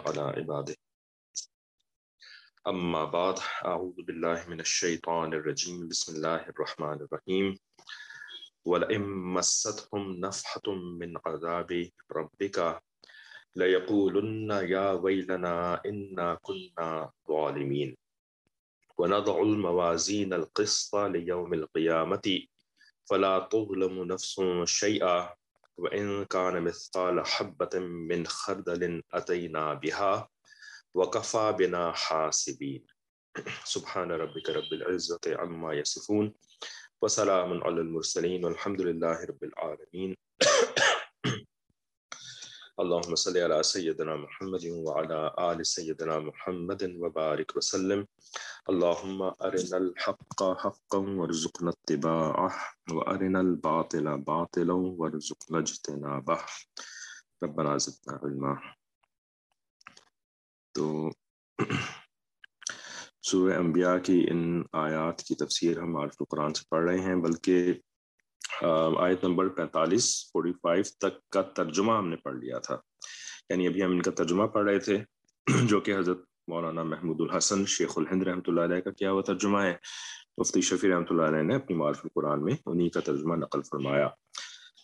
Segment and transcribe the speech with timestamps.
[0.00, 0.76] على عباده.
[2.66, 5.88] أما بعد، أعوذ بالله من الشيطان الرجيم.
[5.88, 7.58] بسم الله الرحمن الرحيم.
[8.64, 9.02] ولئن
[9.38, 12.82] مستهم نفحة من عذاب ربك
[13.56, 17.96] ليقولن يا ويلنا إنا كنا ظالمين.
[18.98, 22.46] ونضع الموازين القسط ليوم القيامة.
[23.04, 25.34] فلا تظلم نفس شيئا.
[25.78, 30.28] وإن كان مثقال حبة من خردل أتينا بها
[30.94, 32.86] وكفى بنا حاسبين.
[33.64, 36.34] سبحان ربك رب العزة عما يصفون
[37.02, 40.16] وسلام على المرسلين والحمد لله رب العالمين.
[42.78, 48.04] اللهم صل على سيدنا محمد وعلى آل سيدنا محمد وبارك وسلم.
[48.68, 52.50] اللهم أرنا الحق حقا وارزقنا اتباعه،
[52.92, 56.36] وأرنا الباطل باطلا وارزقنا اجتنابه.
[57.42, 58.54] ربنا زدنا علما.
[60.74, 61.10] تو
[63.22, 67.72] سورہ انبیاء کی ان آیات کی تفسیر ہم عارف القرآن سے پڑھ رہے ہیں، بلکہ
[68.98, 72.76] آیت نمبر پینتالیس فورٹی فائیو تک کا ترجمہ ہم نے پڑھ لیا تھا۔
[73.50, 75.04] یعنی ابھی ہم ان کا ترجمہ پڑھ رہے تھے،
[75.62, 79.58] جو کہ حضرت مولانا محمود الحسن شیخ الہند رحمۃ اللہ علیہ کا کیا ہوا ترجمہ
[79.58, 79.74] ہے۔
[80.38, 84.08] مفتی شفیع رحمۃ اللہ علیہ نے اپنی معرف القرآن میں انہی کا ترجمہ نقل فرمایا۔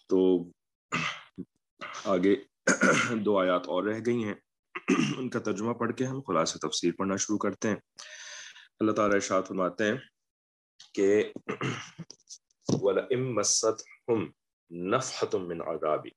[0.09, 0.45] تو
[2.05, 2.37] آگے
[3.17, 4.35] دو آیات اور رہ گئی ہیں۔
[5.19, 7.77] ان کا ترجمہ پڑھ کے ہم خلاص تفسیر پڑھنا شروع کرتے ہیں۔
[8.81, 9.97] اللہ تعالیٰ ارشاد فرماتے ہیں
[10.95, 11.33] کہ
[12.69, 14.33] وَلَئِن مَسَّتْهُمْ
[14.71, 16.11] نَفْحَةٌ مِّنْ عَذَابِ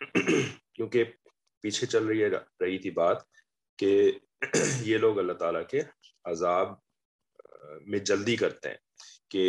[0.74, 1.04] کیونکہ
[1.60, 3.22] پیچھے چل رہی ہے، رہی تھی بات
[3.78, 4.12] کہ
[4.82, 5.80] یہ لوگ اللہ تعالیٰ کے
[6.24, 6.68] عذاب
[7.86, 8.76] میں جلدی کرتے ہیں
[9.28, 9.44] کہ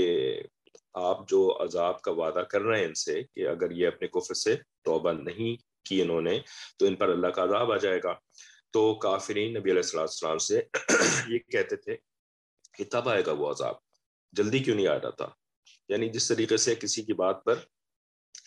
[0.94, 4.34] آپ جو عذاب کا وعدہ کر رہے ہیں ان سے کہ اگر یہ اپنے کفر
[4.34, 5.56] سے توبہ نہیں
[5.86, 6.40] کی انہوں نے،
[6.80, 8.14] تو ان پر اللہ کا عذاب آ جائے گا۔
[8.72, 10.62] تو کافرین نبی علیہ السلام سے
[11.28, 11.98] یہ کہتے تھے
[12.74, 13.76] کہ تب آئے گا وہ عذاب،
[14.32, 15.30] جلدی کیوں نہیں آ رہا تھا
[15.90, 17.56] یعنی جس طریقے سے کسی کی بات پر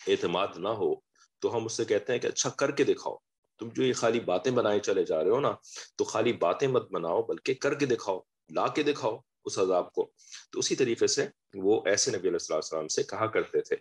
[0.07, 0.95] اعتماد نہ ہو،
[1.39, 3.15] تو ہم اس سے کہتے ہیں کہ اچھا کر کے دکھاؤ۔
[3.59, 5.51] تم جو یہ خالی باتیں بنائے چلے جا رہے ہو نا،
[5.95, 8.19] تو خالی باتیں مت بناؤ، بلکہ کر کے دکھاؤ،
[8.55, 10.11] لا کے دکھاؤ اس عذاب کو۔
[10.51, 13.75] تو اسی طریقے سے وہ ایسے نبی علیہ السلام سے کہا کرتے تھے۔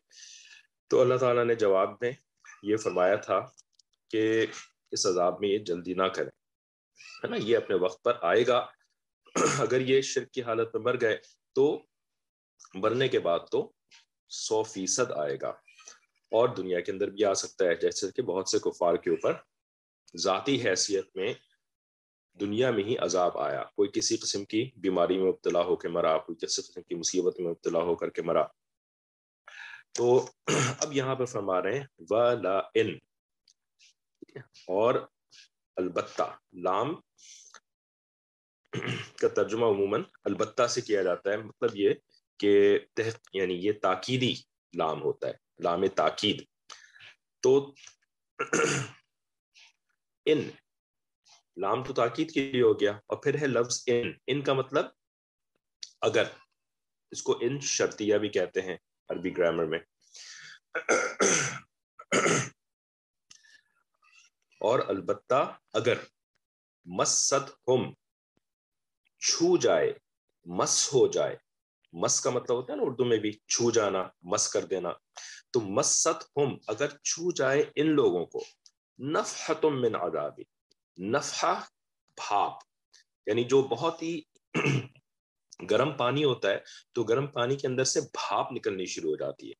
[0.88, 2.12] تو اللہ تعالیٰ نے جواب میں
[2.62, 3.46] یہ فرمایا تھا
[4.10, 4.46] کہ
[4.90, 6.30] اس عذاب میں یہ جلدی نہ کریں۔
[7.24, 8.66] ہے نا، یہ اپنے وقت پر آئے گا۔
[9.58, 11.18] اگر یہ شرک کی حالت میں مر گئے
[11.54, 11.82] تو
[12.74, 13.72] مرنے کے بعد تو
[14.28, 15.48] سو فیصد آئے گا۔
[16.30, 19.32] اور دنیا کے اندر بھی آ سکتا ہے، جیسے کہ بہت سے کفار کے اوپر
[20.16, 21.34] ذاتی حیثیت میں
[22.40, 26.18] دنیا میں ہی عذاب آیا۔ کوئی کسی قسم کی بیماری میں مبتلا ہو کے مرا،
[26.18, 28.44] کوئی کسی قسم کی مصیبت میں مبتلا ہو کر کے مرا۔
[29.92, 30.30] تو
[30.78, 32.98] اب یہاں پر فرما رہے ہیں، ولا ان
[34.68, 34.94] اور
[35.76, 36.94] البتہ، لام
[39.16, 41.90] کا ترجمہ عموماً البتہ سے کیا جاتا ہے۔ مطلب یہ
[42.40, 42.78] کہ
[43.32, 44.34] یعنی یہ تاکیدی
[44.76, 46.44] لام ہوتا ہے، لام تاکید۔
[47.42, 47.74] تو
[50.24, 50.50] ان،
[51.56, 54.84] لام تو تاکید کے لیے ہو گیا اور پھر ہے لفظ ان۔ ان کا مطلب
[56.00, 56.24] اگر
[57.10, 58.76] اس کو ان شرطیہ بھی کہتے ہیں
[59.08, 59.78] عربی گرامر میں۔
[64.60, 65.98] اور البتہ اگر
[66.84, 67.34] مست
[67.68, 67.92] ہم،
[69.18, 69.92] چھو جائے،
[70.44, 71.49] مس ہو جائے
[71.92, 74.92] مس کا مطلب ہوتا ہے نا اردو میں بھی چھو جانا، مس کر دینا۔
[75.50, 78.44] تو مست ہم، اگر چھو جائے ان لوگوں کو
[78.98, 80.42] نفحت من عذابی
[81.02, 81.60] نفحہ
[82.16, 82.52] بھاپ۔
[83.26, 84.20] یعنی جو بہت ہی
[85.70, 86.58] گرم پانی ہوتا ہے،
[86.92, 89.54] تو گرم پانی کے اندر سے بھاپ نکلنی شروع ہو جاتی ہے۔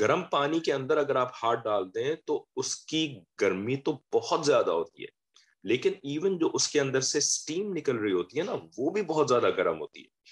[0.00, 4.46] گرم پانی کے اندر اگر آپ ہاتھ ڈال دیں تو اس کی گرمی تو بہت
[4.46, 5.21] زیادہ ہوتی ہے۔
[5.62, 9.02] لیکن ایون جو اس کے اندر سے سٹیم نکل رہی ہوتی ہے نا، وہ بھی
[9.02, 10.22] بہت زیادہ گرم ہوتی ہے۔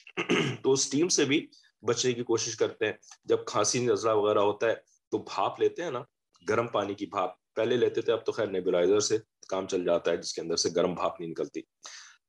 [0.63, 1.47] تو سٹیم سے بھی
[1.83, 2.93] بچنے کی کوشش کرتے ہیں۔
[3.25, 4.75] جب کھانسی نزلہ وغیرہ ہوتا ہے
[5.11, 6.03] تو بھاپ لیتے ہیں نا،
[6.49, 10.11] گرم پانی کی بھاپ۔ پہلے لیتے تھے، اب تو خیر نیبلائزر سے کام چل جاتا
[10.11, 11.61] ہے، جس کے اندر سے گرم بھاپ نہیں نکلتی۔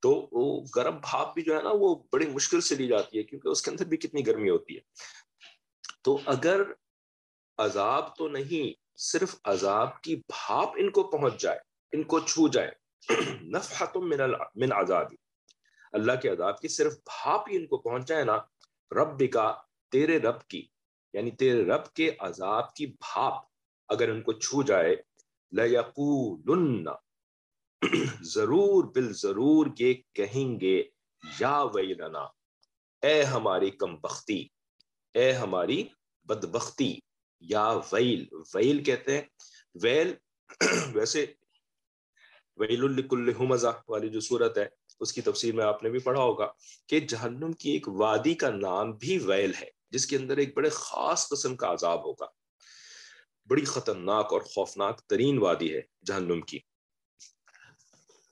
[0.00, 3.22] تو وہ گرم بھاپ بھی جو ہے نا، وہ بڑی مشکل سے لی جاتی ہے
[3.22, 4.80] کیونکہ اس کے اندر بھی کتنی گرمی ہوتی ہے۔
[6.02, 6.62] تو اگر
[7.58, 11.58] عذاب تو نہیں، صرف عذاب کی بھاپ ان کو پہنچ جائے،
[11.92, 12.81] ان کو چھو جائے
[13.42, 14.20] نفحت من
[14.54, 15.12] من عذاب
[15.92, 18.38] اللہ کے عذاب کی صرف بھاپ ہی ان کو پہنچ جائے نا۔
[18.90, 19.52] رب کا
[19.92, 20.66] تیرے رب کی
[21.12, 23.44] یعنی تیرے رب کے عذاب کی بھاپ
[23.88, 24.96] اگر ان کو چھو جائے
[25.52, 26.90] لَيَقُولُنَّ
[28.22, 30.82] ضرور بال ضرور یہ کہیں گے،
[31.40, 32.22] یا ویلنا،
[33.02, 34.48] اے ہماری کم بختی،
[35.14, 35.88] اے ہماری
[36.24, 36.98] بدبختی،
[37.40, 39.26] یا ویل۔ ویل کہتے ہیں۔
[39.82, 40.14] ویل
[40.94, 41.26] ویسے
[42.62, 44.68] ویل الکل حمزہ والی جو صورت ہے،
[45.00, 46.52] اس کی تفسیر میں آپ نے بھی پڑھا ہوگا
[46.86, 50.68] کہ جہنم کی ایک وادی کا نام بھی ویل ہے، جس کے اندر ایک بڑے
[50.68, 52.26] خاص قسم کا عذاب ہوگا۔
[53.48, 56.58] بڑی خطرناک اور خوفناک ترین وادی ہے جہنم کی۔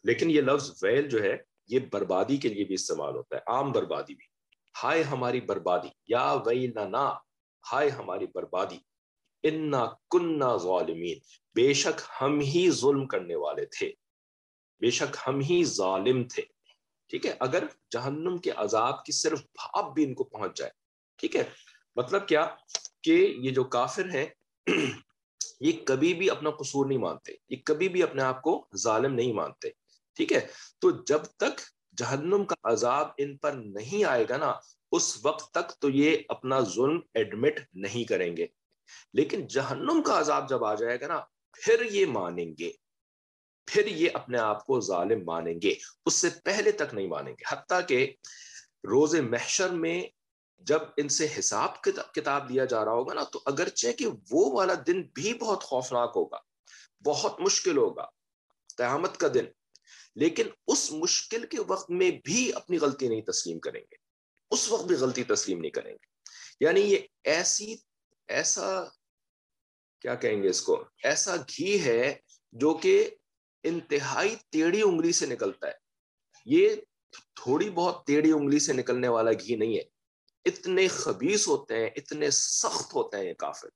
[0.05, 1.37] لیکن یہ لفظ ویل جو ہے،
[1.69, 4.27] یہ بربادی کے لیے بھی استعمال ہوتا ہے، عام بربادی بھی۔
[4.85, 7.15] ہائے ہماری بربادی، یا ویلنا،
[7.73, 8.79] ہائے ہماری بربادی۔
[9.43, 11.19] انا کننا ظالمین۔
[11.55, 13.93] بے شک ہم ہی ظلم کرنے والے تھے۔
[14.81, 16.43] بے شک ہم ہی ظالم تھے۔
[17.09, 20.71] ٹھیک ہے، اگر جہنم کے عذاب کی صرف بھاپ بھی ان کو پہنچ جائے۔
[21.17, 21.43] ٹھیک ہے
[21.97, 22.47] مطلب کیا
[23.03, 24.27] کہ یہ جو کافر ہیں،
[25.61, 29.33] یہ کبھی بھی اپنا قصور نہیں مانتے، یہ کبھی بھی اپنے آپ کو ظالم نہیں
[29.33, 29.71] مانتے۔
[30.15, 30.47] ٹھیک ہے،
[30.79, 31.61] تو جب تک
[31.97, 34.55] جہنم کا عذاب ان پر نہیں آئے گا نا،
[34.93, 38.47] اس وقت تک تو یہ اپنا ظلم ایڈمٹ نہیں کریں گے۔
[39.13, 41.21] لیکن جہنم کا عذاب جب آ جائے گا نا،
[41.53, 42.73] پھر یہ مانیں گے۔
[43.71, 45.75] پھر یہ اپنے آپ کو ظالم مانیں گے۔
[46.07, 48.15] اس سے پہلے تک نہیں مانیں گے۔ حتیٰ کہ
[48.85, 50.05] روز محشر میں
[50.59, 51.83] جب ان سے حساب
[52.13, 56.13] کتاب لیا جا رہا ہوگا نا، تو اگرچہ کہ وہ والا دن بھی بہت خوفناک
[56.17, 56.37] ہوگا،
[57.05, 58.07] بہت مشکل ہوگا،
[58.77, 59.45] قیامت کا دن،
[60.15, 63.95] لیکن اس مشکل کے وقت میں بھی اپنی غلطی نہیں تسلیم کریں گے۔
[64.51, 66.07] اس وقت بھی غلطی تسلیم نہیں کریں گے۔
[66.61, 67.77] یعنی یہ ایسی،
[68.29, 68.85] ایسا،
[70.01, 72.19] کیا کہیں گے اس کو، ایسا گھی ہے
[72.53, 73.11] جو کہ
[73.65, 75.73] انتہائی ٹیڑھی انگلی سے نکلتا ہے۔
[76.45, 76.69] یہ
[77.35, 79.83] تھوڑی بہت ٹیڑھی انگلی سے نکلنے والا گھی نہیں ہے۔
[80.45, 83.69] اتنے خبیص ہوتے ہیں، اتنے سخت ہوتے ہیں یہ کافر۔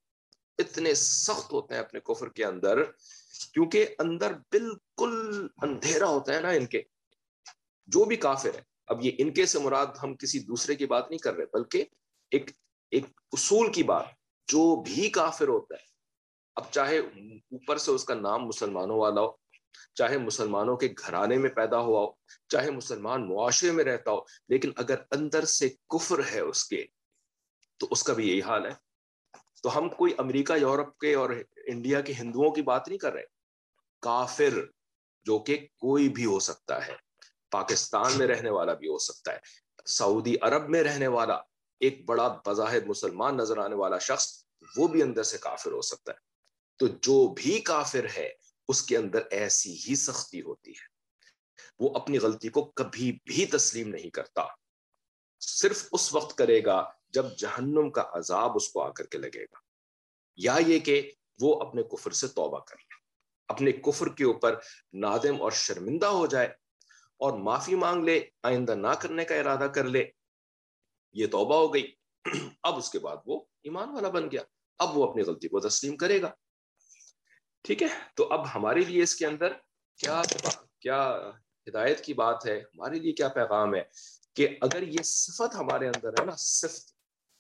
[0.59, 2.85] اتنے سخت ہوتے ہیں اپنے کفر کے اندر،
[3.53, 6.83] کیونکہ اندر بالکل اندھیرا ہوتا ہے نا ان کے۔
[7.87, 11.11] جو بھی کافر ہے، اب یہ ان کے سے مراد ہم کسی دوسرے کی بات
[11.11, 11.85] نہیں کر رہے، بلکہ
[12.31, 12.51] ایک
[12.91, 14.05] ایک اصول کی بات۔
[14.49, 15.87] جو بھی کافر ہوتا ہے،
[16.55, 19.44] اب چاہے اوپر سے اس کا نام مسلمانوں والا ہو
[19.95, 22.13] چاہے مسلمانوں کے گھرانے میں پیدا ہوا ہو،
[22.49, 24.19] چاہے مسلمان معاشرے میں رہتا ہو،
[24.49, 26.85] لیکن اگر اندر سے کفر ہے اس کے،
[27.77, 28.73] تو اس کا بھی یہی حال ہے۔
[29.63, 31.31] تو ہم کوئی امریکہ، یورپ کے اور
[31.67, 33.23] انڈیا کے ہندوؤں کی بات نہیں کر رہے۔
[34.01, 34.67] کافر،
[35.25, 36.93] جو کہ کوئی بھی ہو سکتا ہے،
[37.51, 39.39] پاکستان میں رہنے والا بھی ہو سکتا ہے،
[39.87, 41.35] سعودی عرب میں رہنے والا،
[41.81, 44.45] ایک بڑا بظاہر مسلمان نظر آنے والا شخص،
[44.77, 46.19] وہ بھی اندر سے کافر ہو سکتا ہے۔
[46.77, 48.33] تو جو بھی کافر ہے
[48.69, 50.95] اس کے اندر ایسی ہی سختی ہوتی ہے۔
[51.79, 54.43] وہ اپنی غلطی کو کبھی بھی تسلیم نہیں کرتا۔
[55.41, 59.45] صرف اس وقت کرے گا جب جہنم کا عذاب اس کو آ کر کے لگے
[59.45, 59.59] گا۔
[60.37, 62.95] یا یہ کہ وہ اپنے کفر سے توبہ کر لے۔
[63.49, 64.55] اپنے کفر کے اوپر
[64.93, 66.47] نادم اور شرمندہ ہو جائے
[67.17, 70.05] اور معافی مانگ لے، آئندہ نہ کرنے کا ارادہ کر لے۔
[71.13, 71.95] یہ توبہ ہو گئی۔
[72.63, 74.43] اب اس کے بعد وہ ایمان والا بن گیا۔
[74.79, 76.31] اب وہ اپنی غلطی کو تسلیم کرے گا۔
[77.65, 79.53] ٹھیک ہے؟ تو اب ہمارے لیے اس کے اندر
[79.97, 80.23] کیا
[80.81, 81.31] کیا
[81.69, 83.83] ہدایت کی بات ہے؟ ہمارے لیے کیا پیغام ہے؟
[84.35, 86.93] کہ اگر یہ صفت ہمارے اندر ہے نا، صفت،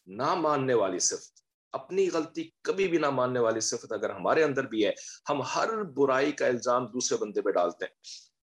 [0.06, 1.40] نہ ماننے والی صفت،
[1.72, 4.92] اپنی غلطی کبھی بھی نہ ماننے والی صفت اگر ہمارے اندر بھی ہے،
[5.28, 7.94] ہم ہر برائی کا الزام دوسرے بندے پہ ڈالتے ہیں۔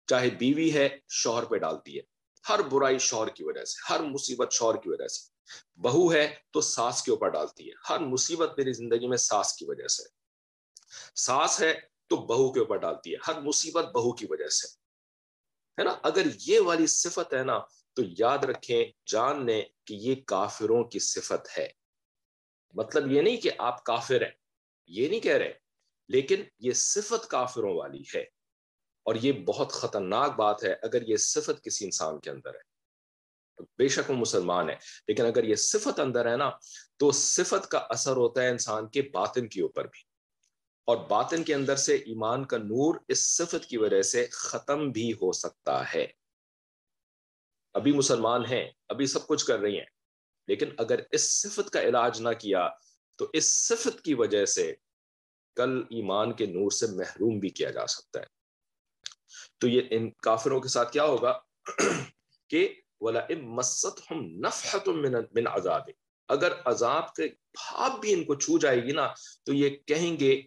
[0.06, 2.02] چاہے بیوی ہے، شوہر پہ ڈالتی ہے۔
[2.48, 5.30] ہر برائی شوہر کی وجہ سے، ہر مصیبت شوہر کی وجہ سے۔
[5.80, 9.64] بہو ہے تو ساس کے اوپر ڈالتی ہے۔ ہر مصیبت میری زندگی میں ساس کی
[9.64, 10.15] وجہ سے۔
[11.16, 14.68] ساس ہے تو بہو کے اوپر ڈالتی ہے، ہر مصیبت بہو کی وجہ سے۔
[15.80, 17.58] ہے نا؟ اگر یہ والی صفت ہے نا،
[17.92, 21.68] تو یاد رکھیں، جان لیں کہ یہ کافروں کی صفت ہے۔
[22.74, 24.30] مطلب یہ نہیں کہ آپ کافر ہیں،
[24.86, 25.52] یہ نہیں کہہ رہے
[26.08, 28.20] لیکن یہ صفت کافروں والی ہے۔
[29.02, 32.76] اور یہ بہت خطرناک بات ہے اگر یہ صفت کسی انسان کے اندر ہے۔
[33.78, 34.76] بے شک وہ مسلمان ہے،
[35.08, 36.50] لیکن اگر یہ صفت اندر ہے نا،
[36.96, 40.05] تو صفت کا اثر ہوتا ہے انسان کے باطن کے اوپر بھی۔
[40.86, 45.12] اور باطن کے اندر سے ایمان کا نور اس صفت کی وجہ سے ختم بھی
[45.12, 46.06] ہو سکتا ہے۔
[47.74, 49.86] ابھی مسلمان ہیں، ابھی سب کچھ کر رہی ہیں،
[50.48, 52.68] لیکن اگر اس صفت کا علاج نہ کیا
[53.16, 54.74] تو اس صفت کی وجہ سے
[55.54, 58.26] کل ایمان کے نور سے محروم بھی کیا جا سکتا ہے۔
[59.58, 61.38] تو یہ ان کافروں کے ساتھ کیا ہوگا؟
[62.48, 63.16] کہ من
[65.46, 65.82] عذاب۔
[66.28, 69.08] اگر عذاب کے بھاپ بھی ان کو چھو جائے گی نا،
[69.44, 70.42] تو یہ کہیں گے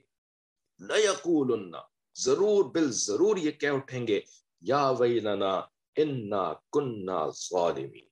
[0.80, 1.78] لَيَقُولُنَّ،
[2.16, 4.20] ضرور، بل ضرور یہ کہہ اٹھیں گے،
[4.62, 5.54] یا ویلنا
[5.98, 6.44] انا
[6.74, 8.08] کننا ظالمین۔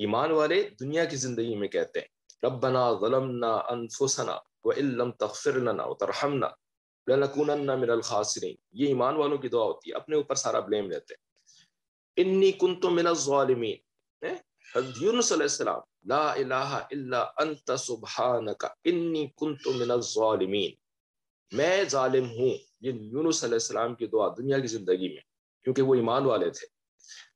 [0.00, 2.08] ایمان والے دنیا کی زندگی میں کہتے ہیں،
[2.42, 6.48] ربنا ظلمنا انفسنا وان لم تغفر لنا وترحمنا
[7.06, 11.14] لنکونن من الخاسرین یہ ایمان والوں کی دعا ہوتی ہے، اپنے اوپر سارا بلیم لیتے
[11.14, 11.22] ہیں۔
[12.16, 13.76] انی کنت من الظالمین
[15.00, 20.72] یونس علیہ السلام، لا الہ الا انت سبحانک، انی کنت من الظالمین
[21.52, 25.22] میں ظالم ہوں یہ یونس علیہ السلام کی دعا دنیا کی زندگی میں،
[25.64, 26.66] کیونکہ وہ ایمان والے تھے۔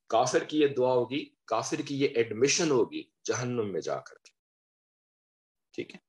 [0.07, 4.31] کافر کی یہ دعا ہوگی، کافر کی یہ ایڈمیشن ہوگی جہنم میں جا کر کے۔
[5.73, 6.01] ٹھیک ہے؟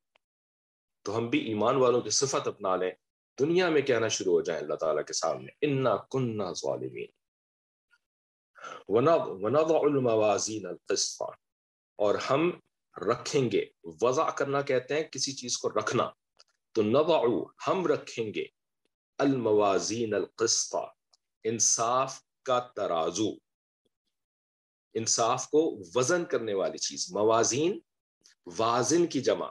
[1.03, 2.91] تو ہم بھی ایمان والوں کی صفت اپنا لیں۔
[3.39, 7.07] دنیا میں کہنا شروع ہو جائیں اللہ تعالیٰ کے سامنے۔ انا کننا ظالمین۔
[8.87, 11.21] ونضع الموازین القسط۔
[11.95, 12.51] اور ہم
[13.07, 16.09] رکھیں گے۔ وضع کرنا کہتے ہیں کسی چیز کو رکھنا۔
[16.75, 17.21] تو نضع
[17.67, 18.45] ہم رکھیں گے
[19.17, 20.75] الموازین القسط،
[21.43, 23.29] انصاف کا ترازو۔
[24.93, 27.79] انصاف کو وزن کرنے والی چیز، موازین،
[28.57, 29.49] وازن کی جمع۔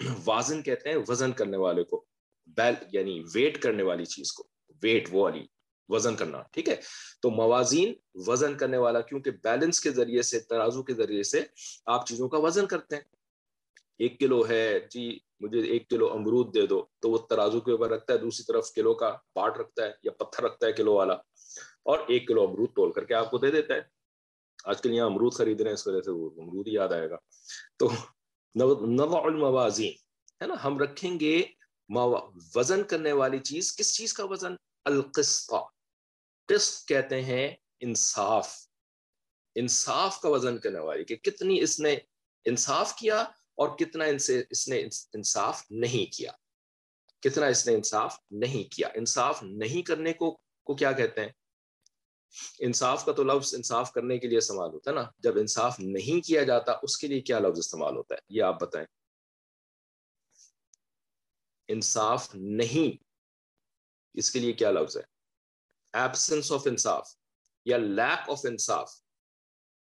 [0.24, 2.04] وازن کہتے ہیں وزن کرنے والے کو،
[2.46, 4.48] بیل یعنی ویٹ کرنے والی چیز کو۔
[4.82, 5.46] ویٹ، وہ والی
[5.88, 6.76] وزن کرنا، ٹھیک ہے؟
[7.22, 11.44] تو موازین، وزن کرنے والا، کیونکہ بیلنس کے ذریعے سے، ترازو کے ذریعے سے
[11.86, 13.02] آپ چیزوں کا وزن کرتے ہیں۔
[13.98, 17.90] ایک کلو ہے جی مجھے ایک کلو امرود دے دو۔ تو وہ ترازو کے اوپر
[17.90, 21.14] رکھتا ہے، دوسری طرف کلو کا پارٹ رکھتا ہے یا پتھر رکھتا ہے کلو والا۔
[21.82, 23.80] اور ایک کلو امرود تول کر کے آپ کو دے دیتا ہے۔
[24.64, 27.10] آج کل یہاں امرود خرید رہے ہیں، اس وجہ سے وہ امرود ہی یاد آئے
[27.10, 27.16] گا۔
[27.76, 27.90] تو
[28.54, 29.92] نوع الموازین،
[30.42, 31.42] ہے نا؟ ہم رکھیں گے
[32.56, 34.54] وزن کرنے والی چیز۔ کس چیز کا وزن؟
[34.84, 35.52] القسط۔
[36.46, 38.48] قسط کہتے ہیں انصاف۔
[39.54, 41.98] انصاف کا وزن کرنے والی کہ کتنی اس نے
[42.44, 43.24] انصاف کیا
[43.58, 46.32] اور کتنا ان سے اس نے انصاف نہیں کیا۔
[47.20, 51.28] کتنا اس نے انصاف نہیں کیا۔ انصاف نہیں کرنے کو کو کیا کہتے ہیں؟
[52.58, 56.26] انصاف کا تو لفظ انصاف کرنے کے لیے استعمال ہوتا ہے نا۔ جب انصاف نہیں
[56.26, 58.86] کیا جاتا، اس کے لیے کیا لفظ استعمال ہوتا ہے؟ یہ آپ بتائیں۔
[61.68, 63.04] انصاف نہیں،
[64.14, 65.02] اس کے لیے کیا لفظ ہے؟
[65.92, 67.16] ایبسنس آف انصاف
[67.64, 69.00] یا لیک آف انصاف۔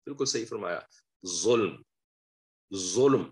[0.05, 0.79] بالکل صحیح فرمایا۔
[1.27, 1.81] ظلم۔
[2.75, 3.31] ظلم۔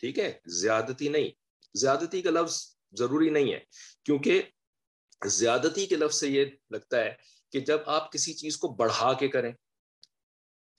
[0.00, 1.30] ٹھیک ہے، زیادتی نہیں۔
[1.74, 3.60] زیادتی کا لفظ ضروری نہیں ہے،
[4.04, 4.42] کیونکہ
[5.26, 7.14] زیادتی کے لفظ سے یہ لگتا ہے
[7.52, 9.52] کہ جب آپ کسی چیز کو بڑھا کے کریں،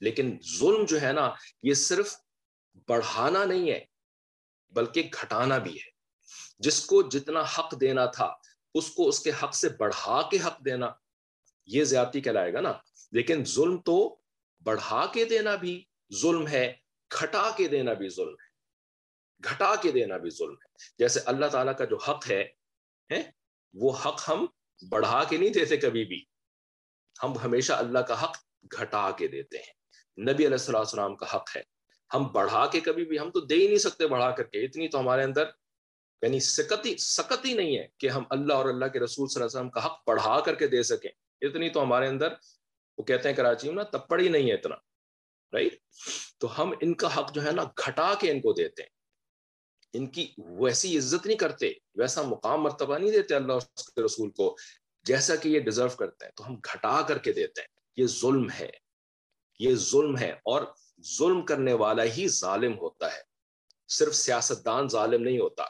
[0.00, 1.30] لیکن ظلم جو ہے نا،
[1.62, 2.14] یہ صرف
[2.88, 3.84] بڑھانا نہیں ہے،
[4.70, 5.90] بلکہ گھٹانا بھی ہے۔
[6.58, 8.34] جس کو جتنا حق دینا تھا،
[8.74, 10.90] اس کو اس کے حق سے بڑھا کے حق دینا،
[11.66, 12.72] یہ زیادتی کہلائے گا نا۔
[13.12, 14.16] لیکن ظلم تو
[14.62, 16.74] بڑھا کے دینا بھی ظلم ہے،
[17.20, 18.41] گھٹا کے دینا بھی ظلم ہے
[19.44, 22.48] گھٹا کے دینا بھی ظلم ہے۔ جیسے اللہ تعالیٰ کا جو حق ہے
[23.74, 24.46] وہ حق ہم
[24.88, 26.24] بڑھا کے نہیں دیتے کبھی بھی۔
[27.22, 28.36] ہم ہمیشہ اللہ کا حق
[28.80, 29.72] گھٹا کے دیتے ہیں۔
[30.32, 31.62] نبی علیہ السلام کا حق ہے۔
[32.14, 34.88] ہم بڑھا کے کبھی بھی ہم تو دے ہی نہیں سکتے بڑھا کر کے۔ اتنی
[34.88, 35.44] تو ہمارے اندر
[36.22, 39.58] یعنی سکتی سکتی نہیں ہے کہ ہم اللہ اور اللہ کے رسول صلی اللہ علیہ
[39.58, 42.32] وسلم کا حق پڑھا کر کے دے سکیں۔ اتنی تو ہمارے اندر،
[42.98, 44.74] وہ کہتے ہیں کراچی میں نا تپڑ ہی نہیں ہے اتنا
[45.52, 45.74] رائٹ
[46.38, 49.01] تو ہم ان کا حق جو ہے نا، گھٹا کے ان کو دیتے ہیں۔
[49.92, 54.30] ان کی ویسی عزت نہیں کرتے، ویسا مقام مرتبہ نہیں دیتے اللہ اس کے رسول
[54.30, 54.56] کو،
[55.02, 58.50] جیسا کہ یہ ڈیزرو کرتے ہیں۔ تو ہم گھٹا کر کے دیتے ہیں۔ یہ ظلم
[58.50, 58.70] ہے۔
[59.58, 60.62] یہ ظلم ہے۔ اور
[61.18, 63.20] ظلم کرنے والا ہی ظالم ہوتا ہے۔
[63.88, 65.64] صرف سیاستدان ظالم نہیں ہوتا۔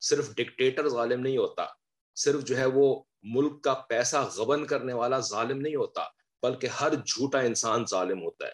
[0.00, 1.66] صرف ڈکٹیٹر ظالم نہیں ہوتا۔
[2.14, 6.04] صرف جو ہے وہ ملک کا پیسہ غبن کرنے والا ظالم نہیں ہوتا،
[6.42, 8.52] بلکہ ہر جھوٹا انسان ظالم ہوتا ہے۔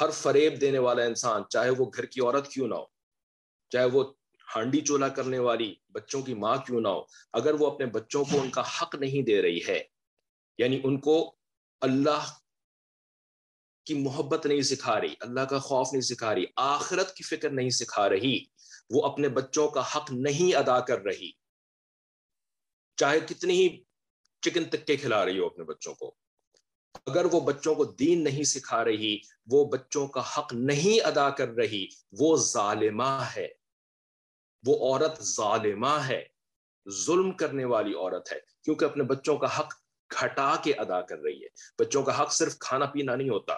[0.00, 2.97] ہر فریب دینے والا انسان، چاہے وہ گھر کی عورت کیوں نہ ہو۔
[3.68, 4.12] چاہے وہ
[4.56, 8.40] ہانڈی چولا کرنے والی بچوں کی ماں کیوں نہ ہو، اگر وہ اپنے بچوں کو
[8.40, 9.82] ان کا حق نہیں دے رہی ہے
[10.58, 11.36] یعنی ان کو
[11.80, 12.32] اللہ
[13.84, 17.70] کی محبت نہیں سکھا رہی، اللہ کا خوف نہیں سکھا رہی، آخرت کی فکر نہیں
[17.70, 18.44] سکھا رہی،
[18.90, 21.30] وہ اپنے بچوں کا حق نہیں ادا کر رہی۔
[22.96, 23.82] چاہے کتنی ہی
[24.40, 26.14] چکن تکے کھلا رہی ہو اپنے بچوں کو۔
[27.06, 31.48] اگر وہ بچوں کو دین نہیں سکھا رہی، وہ بچوں کا حق نہیں ادا کر
[31.48, 33.57] رہی، وہ ظالمہ ہے۔
[34.66, 36.24] وہ عورت ظالمہ ہے،
[36.90, 39.74] ظلم کرنے والی عورت ہے، کیونکہ اپنے بچوں کا حق
[40.20, 41.48] گھٹا کے ادا کر رہی ہے۔
[41.78, 43.54] بچوں کا حق صرف کھانا پینا نہیں ہوتا،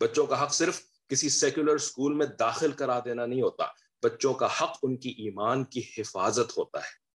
[0.00, 3.64] بچوں کا حق صرف کسی سیکولر اسکول میں داخل کرا دینا نہیں ہوتا،
[4.02, 7.08] بچوں کا حق ان کی ایمان کی حفاظت ہوتا ہے۔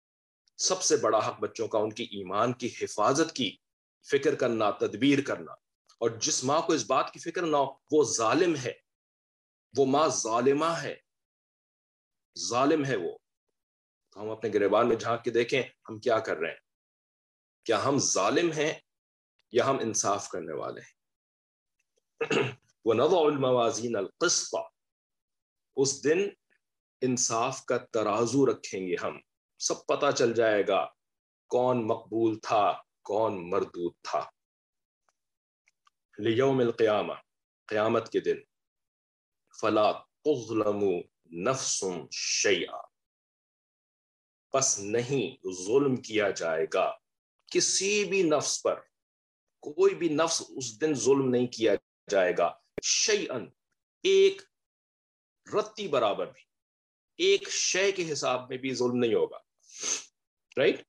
[0.58, 3.56] سب سے بڑا حق بچوں کا ان کی ایمان کی حفاظت کی،
[4.10, 5.52] فکر کرنا، تدبیر کرنا۔
[6.00, 8.72] اور جس ماں کو اس بات کی فکر نہ ہو، وہ ظالم ہے،
[9.76, 11.11] وہ ماں ظالمہ ہے۔
[12.38, 13.18] ظالم ہے وہ۔
[14.10, 16.56] تو ہم اپنے گریبان میں جھانک کے دیکھیں ہم کیا کر رہے ہیں۔
[17.64, 18.74] کیا ہم ظالم ہیں
[19.52, 21.02] یا ہم انصاف کرنے والے ہیں؟
[22.84, 24.54] وہ نو الموازین القسط۔
[25.76, 26.18] اس دن
[27.00, 29.18] انصاف کا ترازو رکھیں گے ہم۔
[29.58, 30.86] سب پتا چل جائے گا
[31.48, 32.72] کون مقبول تھا،
[33.02, 34.30] کون مردود تھا۔
[36.18, 37.12] لیوم القیامہ
[37.66, 38.36] قیامت کے دن۔
[39.60, 39.92] فلا
[40.24, 40.84] تظلم
[41.32, 42.80] نفس شیئا۔
[44.54, 46.92] بس نہیں ظلم کیا جائے گا
[47.52, 48.80] کسی بھی نفس پر۔
[49.60, 51.74] کوئی بھی نفس اس دن ظلم نہیں کیا
[52.10, 53.46] جائے گا۔ شیئن
[54.02, 54.42] ایک
[55.54, 56.40] رتی برابر بھی،
[57.16, 59.38] ایک شے کے حساب میں بھی ظلم نہیں ہوگا۔
[60.56, 60.82] رائٹ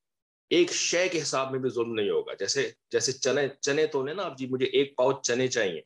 [0.50, 4.24] ایک شے کے حساب میں بھی ظلم نہیں ہوگا۔ جیسے جیسے چنے چنے تو نا
[4.24, 5.82] آپ جی مجھے ایک پاؤ چنے چاہیے۔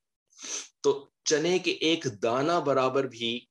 [0.81, 3.45] تو چنے کے ایک دانہ برابر بھی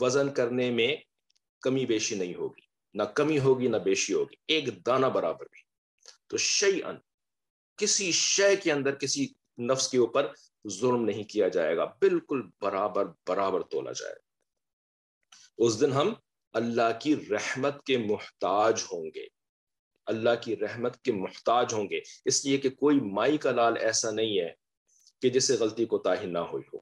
[0.00, 0.96] وزن کرنے میں
[1.60, 2.60] کمی بیشی نہیں ہوگی،
[2.94, 5.60] نہ کمی ہوگی نہ بیشی ہوگی، ایک دانہ برابر بھی۔
[6.26, 6.96] تو شی ان
[7.76, 9.26] کسی شے کے اندر، کسی
[9.58, 10.32] نفس کے اوپر
[10.68, 14.32] ظلم نہیں کیا جائے گا، بالکل برابر برابر تولا جائے۔ گا
[15.58, 16.14] اس دن ہم
[16.52, 19.26] اللہ کی رحمت کے محتاج ہوں گے۔
[20.06, 24.10] اللہ کی رحمت کے محتاج ہوں گے۔ اس لیے کہ کوئی مائی کا لال ایسا
[24.10, 24.54] نہیں ہے
[25.22, 26.78] کہ جسے غلطی کو تاہی نہ ہوئی ہو۔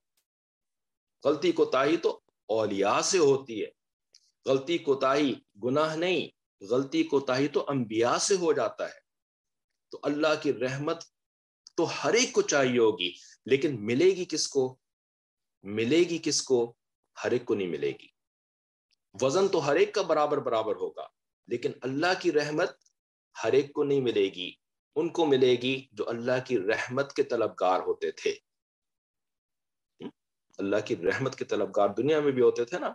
[1.28, 3.66] غلطی کو تاہی تو اولیاء سے ہوتی ہے۔
[4.46, 6.28] غلطی کو تاہی گناہ نہیں،
[6.64, 9.00] غلطی کو تاہی تو انبیاء سے ہو جاتا ہے۔
[9.90, 11.04] تو اللہ کی رحمت
[11.74, 13.12] تو ہر ایک کو چاہیے ہوگی،
[13.46, 14.78] لیکن ملے گی کس کو؟
[15.62, 16.74] ملے گی کس کو؟
[17.24, 18.08] ہر ایک کو نہیں ملے گی۔
[19.20, 21.06] وزن تو ہر ایک کا برابر برابر ہوگا،
[21.46, 22.70] لیکن اللہ کی رحمت
[23.44, 24.52] ہر ایک کو نہیں ملے گی۔
[24.96, 28.49] ان کو ملے گی جو اللہ کی رحمت کے طلبگار ہوتے تھے۔
[30.60, 32.88] اللہ کی رحمت کے طلبگار دنیا میں بھی ہوتے تھے نا،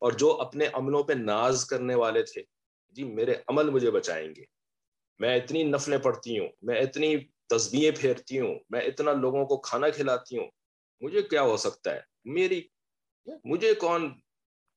[0.00, 2.42] اور جو اپنے عملوں پہ ناز کرنے والے تھے
[2.96, 4.44] جی میرے عمل مجھے بچائیں گے۔
[5.20, 9.88] میں اتنی نفلیں پڑھتی ہوں، میں اتنی تصویریں پھیرتی ہوں، میں اتنا لوگوں کو کھانا
[9.88, 10.48] کھلاتی ہوں،
[11.02, 12.60] مجھے کیا ہو سکتا ہے؟ میری،
[13.44, 14.08] مجھے کون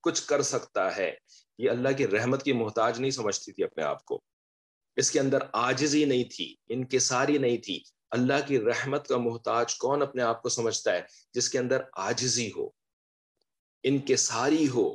[0.04, 1.12] کچھ کر سکتا ہے؟
[1.58, 4.20] یہ اللہ کی رحمت کی محتاج نہیں سمجھتی تھی اپنے آپ کو۔
[4.96, 7.78] اس کے اندر آجزی نہیں تھی ان کے ساری نہیں تھی۔
[8.14, 11.02] اللہ کی رحمت کا محتاج کون اپنے آپ کو سمجھتا ہے؟
[11.32, 12.68] جس کے اندر آجزی ہو
[13.82, 14.94] ان کے ساری ہو،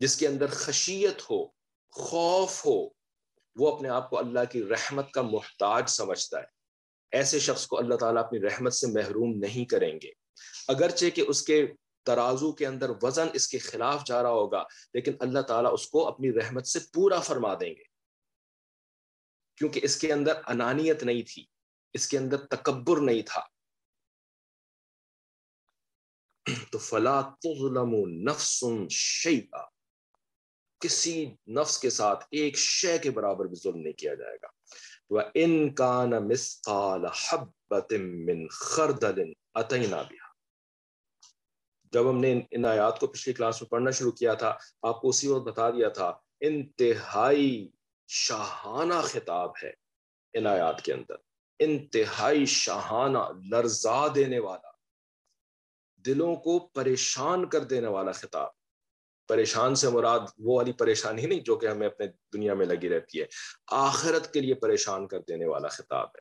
[0.00, 1.46] جس کے اندر خشیت ہو،
[1.90, 2.88] خوف ہو،
[3.56, 6.44] وہ اپنے آپ کو اللہ کی رحمت کا محتاج سمجھتا ہے۔
[7.12, 10.10] ایسے شخص کو اللہ تعالیٰ اپنی رحمت سے محروم نہیں کریں گے۔
[10.68, 11.66] اگرچہ کہ اس کے
[12.02, 16.06] ترازو کے اندر وزن اس کے خلاف جا رہا ہوگا، لیکن اللہ تعالیٰ اس کو
[16.06, 17.84] اپنی رحمت سے پورا فرما دیں گے۔
[19.56, 21.57] کیونکہ اس کے اندر انانیت نہیں تھی۔
[21.92, 23.40] اس کے اندر تکبر نہیں تھا۔
[26.72, 27.94] تو فلا تظلم
[28.30, 29.64] نفس شیئا،
[30.80, 34.46] کسی نفس کے ساتھ ایک شے کے برابر بھی ظلم نہیں کیا جائے گا۔
[35.10, 39.26] وَإِن كَانَ مِثْقَالَ حَبَّةٍ مِّن خَرْدَلٍ
[39.60, 40.28] أَتَيْنَا بِهَا
[41.92, 45.08] جب ہم نے ان آیات کو پچھلی کلاس میں پڑھنا شروع کیا تھا، آپ کو
[45.08, 47.68] اسی وقت بتا دیا تھا، انتہائی
[48.06, 49.70] شاہانہ خطاب ہے
[50.32, 51.27] ان آیات کے اندر۔
[51.58, 53.18] انتہائی شاہانہ
[53.50, 54.70] لرزا دینے والا،
[56.06, 58.48] دلوں کو پریشان کر دینے والا خطاب۔
[59.28, 63.20] پریشان سے مراد وہ والی پریشانی نہیں جو کہ ہمیں اپنے دنیا میں لگی رہتی
[63.20, 63.26] ہے۔
[63.72, 66.20] آخرت کے لیے پریشان کر دینے والا خطاب ہے۔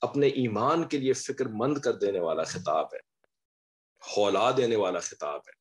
[0.00, 2.98] اپنے ایمان کے لیے فکر مند کر دینے والا خطاب ہے۔
[4.16, 5.60] ہولا دینے والا خطاب ہے۔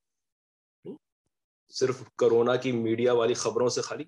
[1.69, 4.05] صرف کرونا کی میڈیا والی خبروں سے خالی۔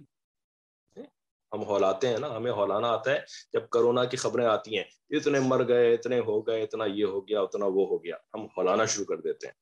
[1.54, 3.20] ہم ہولاتے ہیں نا، ہمیں ہولانا آتا ہے
[3.54, 7.28] جب کرونا کی خبریں آتی ہیں اتنے مر گئے، اتنے ہو گئے، اتنا یہ ہو
[7.28, 9.54] گیا، اتنا وہ ہو گیا، ہم ہولانا شروع کر دیتے ہیں۔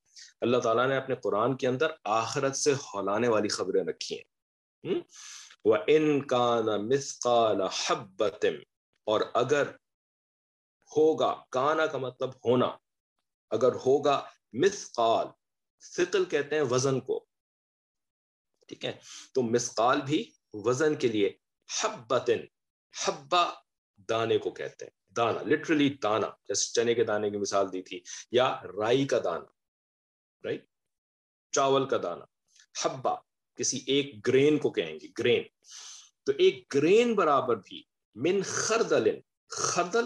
[0.42, 5.00] اللہ تعالیٰ نے اپنے قرآن کے اندر آخرت سے ہولانے والی خبریں رکھی ہیں۔
[5.66, 6.62] وہ ان کا
[7.54, 7.64] نہ
[9.06, 9.68] اور اگر
[10.98, 12.78] ہوگا، کانا کا مطلب ہونا،
[13.50, 15.28] اگر ہوگا مسقال
[15.82, 17.26] فکل کہتے ہیں وزن کو۔
[18.68, 18.92] ٹھیک ہے؟
[19.34, 21.32] تو مسقال بھی وزن کے لیے
[21.70, 22.40] حبتن
[23.06, 23.50] حبا
[24.10, 28.00] دانے کو کہتے ہیں، دانا لٹرلی دانا، جیسے چنے کے دانے کی مثال دی تھی،
[28.32, 29.46] یا رائی کا دانا
[30.44, 30.66] رائٹ
[31.52, 32.26] چاول کا دانا
[32.84, 33.16] حبا
[33.56, 35.44] کسی ایک گرین کو کہیں گے، گرین۔
[36.24, 37.84] تو ایک گرین برابر بھی،
[38.16, 40.06] من خردل خردل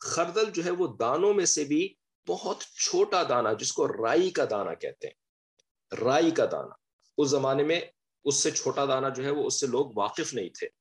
[0.00, 1.94] خردل جو ہے وہ دانوں میں سے بھی
[2.28, 5.14] بہت چھوٹا دانا، جس کو رائی کا دانا کہتے ہیں۔
[5.96, 6.74] رائی کا دانا،
[7.18, 7.80] اس زمانے میں
[8.24, 10.79] اس سے چھوٹا دانا جو ہے وہ اس سے لوگ واقف نہیں تھے۔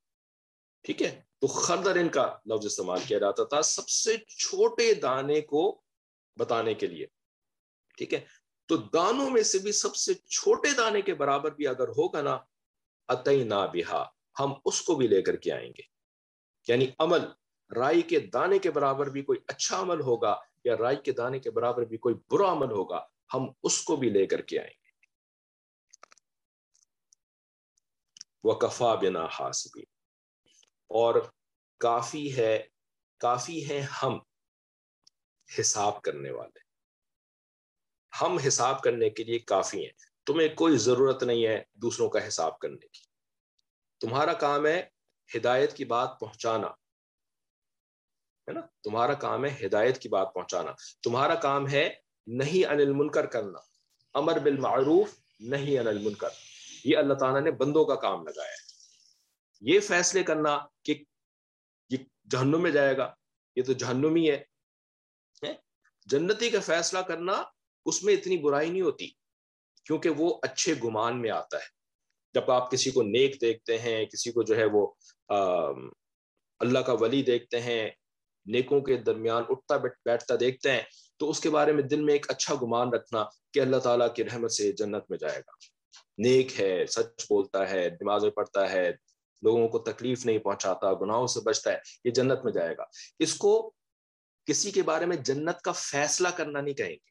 [0.81, 5.41] ٹھیک ہے؟ تو خردر ان کا لفظ استعمال کیا جاتا تھا سب سے چھوٹے دانے
[5.41, 5.81] کو
[6.35, 7.05] بتانے کے لیے،
[7.97, 8.25] ٹھیک ہے؟
[8.65, 12.37] تو دانوں میں سے بھی سب سے چھوٹے دانے کے برابر بھی اگر ہوگا نا
[13.07, 14.05] اتئی نا بہا،
[14.39, 15.81] ہم اس کو بھی لے کر کے آئیں گے۔
[16.67, 17.19] یعنی عمل،
[17.75, 21.51] رائی کے دانے کے برابر بھی کوئی اچھا عمل ہوگا یا رائی کے دانے کے
[21.51, 24.89] برابر بھی کوئی برا عمل ہوگا، ہم اس کو بھی لے کر کے آئیں گے۔
[28.43, 29.98] وہ کفا بنا حاصبی
[30.89, 31.15] اور
[31.79, 32.67] کافی ہے
[33.19, 34.19] کافی ہے ہم
[35.59, 36.59] حساب کرنے والے۔
[38.21, 39.93] ہم حساب کرنے کے لیے کافی ہیں۔
[40.25, 43.01] تمہیں کوئی ضرورت نہیں ہے دوسروں کا حساب کرنے کی۔
[43.99, 44.89] تمہارا کام ہے
[45.35, 50.71] ہدایت کی بات پہنچانا، ہے نا؟ تمہارا کام ہے ہدایت کی بات پہنچانا۔
[51.03, 51.93] تمہارا کام ہے
[52.27, 53.59] نہیں انل منکر کرنا۔
[54.13, 56.29] امر بالمعروف، نہیں انل منکر
[56.83, 58.68] یہ اللہ تعالیٰ نے بندوں کا کام لگایا ہے۔
[59.61, 60.93] یہ فیصلے کرنا کہ
[61.91, 61.97] یہ
[62.31, 63.13] جہنم میں جائے گا،
[63.57, 64.43] یہ تو جہنمی ہے
[66.07, 67.33] جنتی کا فیصلہ کرنا
[67.85, 69.07] اس میں اتنی برائی نہیں ہوتی
[69.85, 71.67] کیونکہ وہ اچھے گمان میں آتا ہے۔
[72.35, 74.85] جب آپ کسی کو نیک دیکھتے ہیں، کسی کو جو ہے وہ
[76.61, 77.89] اللہ کا ولی دیکھتے ہیں،
[78.45, 80.81] نیکوں کے درمیان اٹھتا بیٹھتا دیکھتے ہیں،
[81.19, 84.23] تو اس کے بارے میں دل میں ایک اچھا گمان رکھنا کہ اللہ تعالیٰ کی
[84.23, 85.51] رحمت سے جنت میں جائے گا۔
[86.17, 88.91] نیک ہے، سچ بولتا ہے نماز پڑھتا ہے
[89.41, 92.83] لوگوں کو تکلیف نہیں پہنچاتا، گناہوں سے بچتا ہے، یہ جنت میں جائے گا۔
[93.19, 93.73] اس کو
[94.45, 97.09] کسی کے بارے میں جنت کا فیصلہ کرنا نہیں کہیں گے۔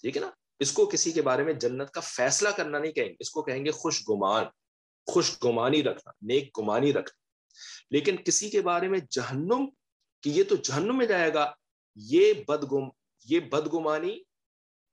[0.00, 3.08] ٹھیک ہے نا؟ اس کو کسی کے بارے میں جنت کا فیصلہ کرنا نہیں کہیں
[3.08, 4.44] گے۔ اس کو کہیں گے خوش گمان
[5.06, 7.24] خوش گمانی رکھنا، نیک گمانی رکھنا۔
[7.90, 9.66] لیکن کسی کے بارے میں جہنم،
[10.20, 11.52] کہ یہ تو جہنم میں جائے گا،
[11.96, 12.88] یہ بدگم،
[13.24, 14.22] یہ بدگمانی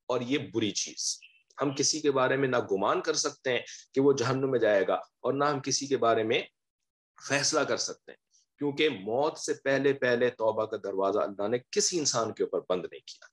[0.06, 1.20] اور یہ بری چیز۔
[1.62, 3.62] ہم کسی کے بارے میں نہ گمان کر سکتے ہیں
[3.94, 6.42] کہ وہ جہنم میں جائے گا اور نہ ہم کسی کے بارے میں
[7.28, 8.18] فیصلہ کر سکتے ہیں۔
[8.58, 12.86] کیونکہ موت سے پہلے پہلے توبہ کا دروازہ اللہ نے کسی انسان کے اوپر بند
[12.92, 13.26] نہیں کیا۔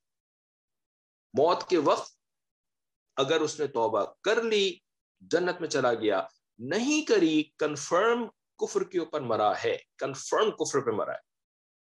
[1.33, 2.11] موت کے وقت
[3.15, 4.77] اگر اس نے توبہ کر لی،
[5.21, 6.27] جنت میں چلا گیا،
[6.59, 8.27] نہیں کری کنفرم
[8.57, 11.29] کفر کے اوپر مرا ہے۔ کنفرم کفر پہ مرا ہے۔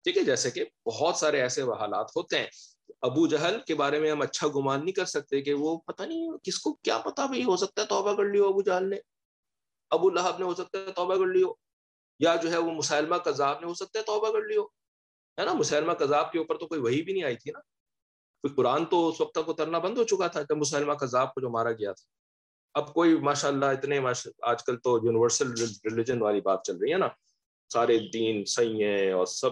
[0.03, 2.47] ٹھیک ہے، جیسے کہ بہت سارے ایسے حالات ہوتے ہیں
[3.01, 6.31] ابو جہل کے بارے میں ہم اچھا گمان نہیں کر سکتے کہ وہ پتہ نہیں
[6.43, 8.97] کس کو کیا پتا بھائی ہو سکتا ہے توبہ کر لیو ابو جہل نے۔
[9.91, 11.53] ابو لہب نے ہو سکتا ہے توبہ کر لیو
[12.19, 14.65] یا جو ہے وہ مسلمہ کذاب نے ہو سکتا ہے توبہ کر لیو
[15.39, 17.61] ہے نا؟ مسلمہ کذاب کے اوپر تو کوئی وہی بھی نہیں آئی تھی نا۔
[18.43, 21.41] کوئی قرآن تو اس وقت تک اترنا بند ہو چکا تھا جب مسلمہ کذاب کو
[21.41, 22.25] جو مارا گیا تھا۔
[22.75, 24.01] اب کوئی ماشاء اللہ اتنے
[24.43, 25.53] آج کل تو یونیورسل
[25.85, 27.09] ریلیجن والی بات چل رہی ہے نا۔
[27.73, 29.51] سارے دین صحیح ہیں اور سب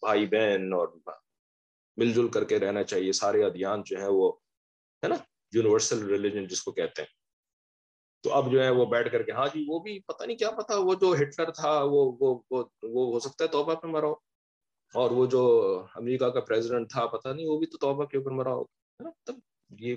[0.00, 0.88] بھائی بہن اور
[2.00, 4.32] مل جل کر کے رہنا چاہیے۔ سارے ادیان جو ہے وہ،
[5.02, 5.14] ہے نا
[5.52, 7.20] یونیورسل ریلیجن جس کو کہتے ہیں۔
[8.22, 10.50] تو اب جو ہے وہ بیٹھ کر کے ہاں جی وہ بھی پتہ نہیں کیا
[10.50, 12.42] پتا وہ جو ہٹلر تھا، وہ وہ
[12.82, 14.12] وہ ہو سکتا ہے توبہ پہ مرا ہو۔
[14.94, 15.42] اور وہ جو
[15.94, 19.02] امریکہ کا پریزیڈنٹ تھا، پتہ نہیں، وہ بھی تو توبہ کے اوپر مرا ہو۔ ہے
[19.02, 19.34] نا، تب
[19.78, 19.96] یہ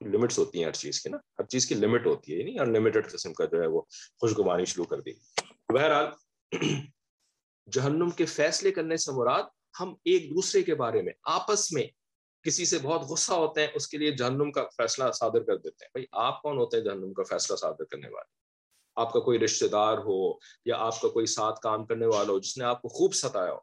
[0.00, 2.60] لمٹس ہوتی ہیں ہر چیز کی نا۔ ہر چیز کی لمٹ ہوتی ہے یعنی نہیں
[2.60, 3.80] انلمیٹڈ قسم کا جو ہے وہ
[4.20, 5.12] خوشگوانی شروع کر دی۔
[5.74, 6.06] بہرحال،
[7.72, 9.42] جہنم کے فیصلے کرنے سے مراد
[9.80, 11.86] ہم ایک دوسرے کے بارے میں، آپس میں
[12.42, 15.84] کسی سے بہت غصہ ہوتے ہیں، اس کے لیے جہنم کا فیصلہ صادر کر دیتے
[15.84, 18.32] ہیں۔ بھائی، آپ کون ہوتے ہیں جہنم کا فیصلہ صادر کرنے والے؟
[18.96, 20.32] آپ کا کوئی رشتہ دار ہو
[20.64, 23.52] یا آپ کا کوئی ساتھ کام کرنے والا ہو، جس نے آپ کو خوب ستایا
[23.52, 23.58] ہو،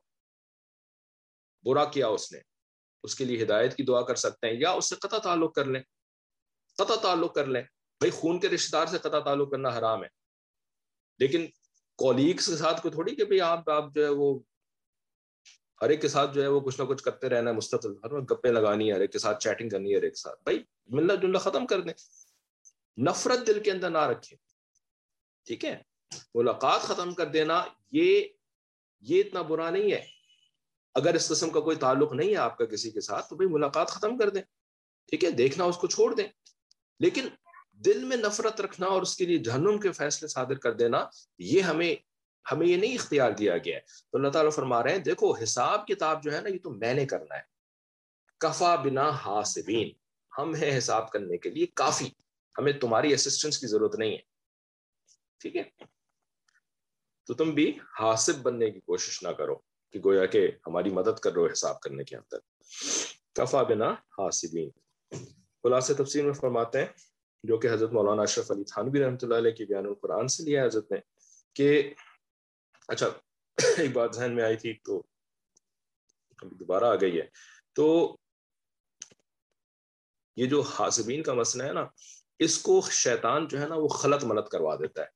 [1.64, 2.40] برا کیا اس نے،
[3.04, 5.66] اس کے لیے ہدایت کی دعا کر سکتے ہیں یا اس سے قطع تعلق کر
[5.66, 5.82] لیں۔
[6.78, 7.62] قطع تعلق کر لیں۔
[8.00, 10.10] بھائی، خون کے رشتہ دار سے قطع تعلق کرنا حرام ہے۔
[11.20, 11.48] لیکن
[11.96, 14.40] کولیگس کے ساتھ کوئی تھوڑی کہ بھائی، آپ آپ جو ہے وہ
[15.82, 18.14] ہر ایک کے ساتھ جو ہے وہ کچھ نہ کچھ کرتے رہنا ہے، مستقل، ہر
[18.14, 20.64] وقت گپے لگانی ہے، ہر ایک کے ساتھ چیٹنگ کرنی ہے، ہر ایک ساتھ۔ بھائی،
[20.88, 21.94] ملنا جلنا ختم کر دیں۔
[23.02, 24.38] نفرت دل کے اندر نہ رکھے
[25.46, 25.82] ٹھیک ہے؟
[26.36, 28.24] ملاقات ختم کر دینا، یہ
[29.02, 30.06] یہ اتنا برا نہیں ہے۔
[30.94, 33.50] اگر اس قسم کا کوئی تعلق نہیں ہے آپ کا کسی کے ساتھ، تو بھائی
[33.50, 34.42] ملاقات ختم کر دیں۔
[35.08, 36.28] ٹھیک ہے؟ دیکھنا، اس کو چھوڑ دیں۔
[37.00, 37.28] لیکن
[37.72, 41.06] دل میں نفرت رکھنا اور اس کے لیے جہنم کے فیصلے صادر کر دینا،
[41.38, 41.96] یہ ہمیں
[42.52, 43.82] ہمیں یہ نہیں اختیار دیا گیا ہے۔
[44.12, 46.94] تو اللہ تعالیٰ فرما رہے ہیں، دیکھو حساب کتاب جو ہے نا، یہ تو میں
[46.94, 47.42] نے کرنا ہے۔
[48.38, 49.90] کفا بنا حاسبین،
[50.38, 52.10] ہم ہیں حساب کرنے کے لیے کافی۔
[52.58, 54.36] ہمیں تمہاری اسسٹنس کی ضرورت نہیں ہے۔
[55.40, 55.64] ٹھیک ہے؟
[57.28, 59.56] تو تم بھی حاسب بننے کی کوشش نہ کرو
[59.92, 62.38] کہ گویا کہ ہماری مدد کر رہو حساب کرنے کے اندر۔
[63.34, 64.70] کفا بنا حاسبین۔
[65.64, 66.88] خلاص تفسیر میں فرماتے ہیں،
[67.44, 70.66] جو کہ حضرت مولانا اشرف علی تھانوی رحمۃ اللہ علیہ کی بیان القرآن سے لیا
[70.66, 70.98] حضرت نے،
[71.54, 71.94] کہ
[72.88, 73.08] اچھا
[73.78, 75.04] ایک بات ذہن میں آئی تھی تو
[76.44, 77.28] دوبارہ آ گئی ہے۔
[77.74, 78.18] تو
[80.36, 81.86] یہ جو حاسبین کا مسئلہ ہے نا،
[82.40, 85.08] اس کو شیطان جو ہے نا، وہ خلط ملت کروا دیتا ہے۔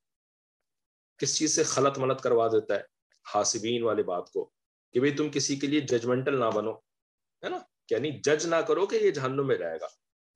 [1.18, 2.82] کس چیز سے خلط ملت کروا دیتا ہے؟
[3.34, 4.50] حاسبین والے بات کو۔
[4.94, 6.74] کہ بھئی تم کسی کے لیے ججمنٹل نہ بنو،
[7.44, 7.58] ہے نا؟
[7.92, 9.88] یعنی جج نہ کرو کہ یہ جہنم میں رہے گا۔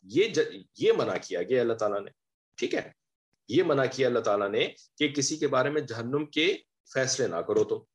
[0.03, 0.39] یہ ج،
[0.77, 2.11] یہ منع کیا گیا اللہ تعالیٰ نے،
[2.57, 2.91] ٹھیک ہے؟
[3.47, 4.67] یہ منع کیا اللہ تعالیٰ نے
[4.97, 7.85] کہ کسی کے بارے میں جہنم کے فیصلے نہ کرو تو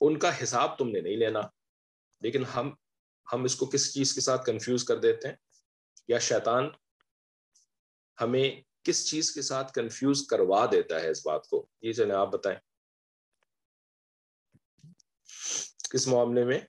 [0.00, 1.40] ان کا حساب تم نے نہیں لینا۔
[2.20, 2.74] لیکن ہم
[3.32, 5.36] ہم اس کو کس چیز کے ساتھ کنفیوز کر دیتے ہیں؟
[6.08, 6.68] یا شیطان
[8.20, 12.28] ہمیں کس چیز کے ساتھ کنفیوز کروا دیتا ہے اس بات کو؟ یہ چلیں آپ
[12.28, 12.58] بتائیں۔
[15.90, 16.60] کس معاملے میں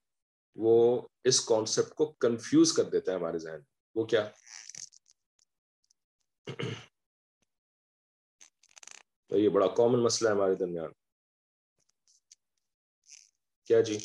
[0.56, 3.60] وہ اس کانسیپٹ کو کنفیوز کر دیتا ہے ہمارے ذہن
[3.96, 4.30] وہ کیا؟
[9.28, 11.03] تو یہ بڑا کامن مسئلہ ہے ہمارے درمیان۔
[13.68, 13.98] کیا جی؟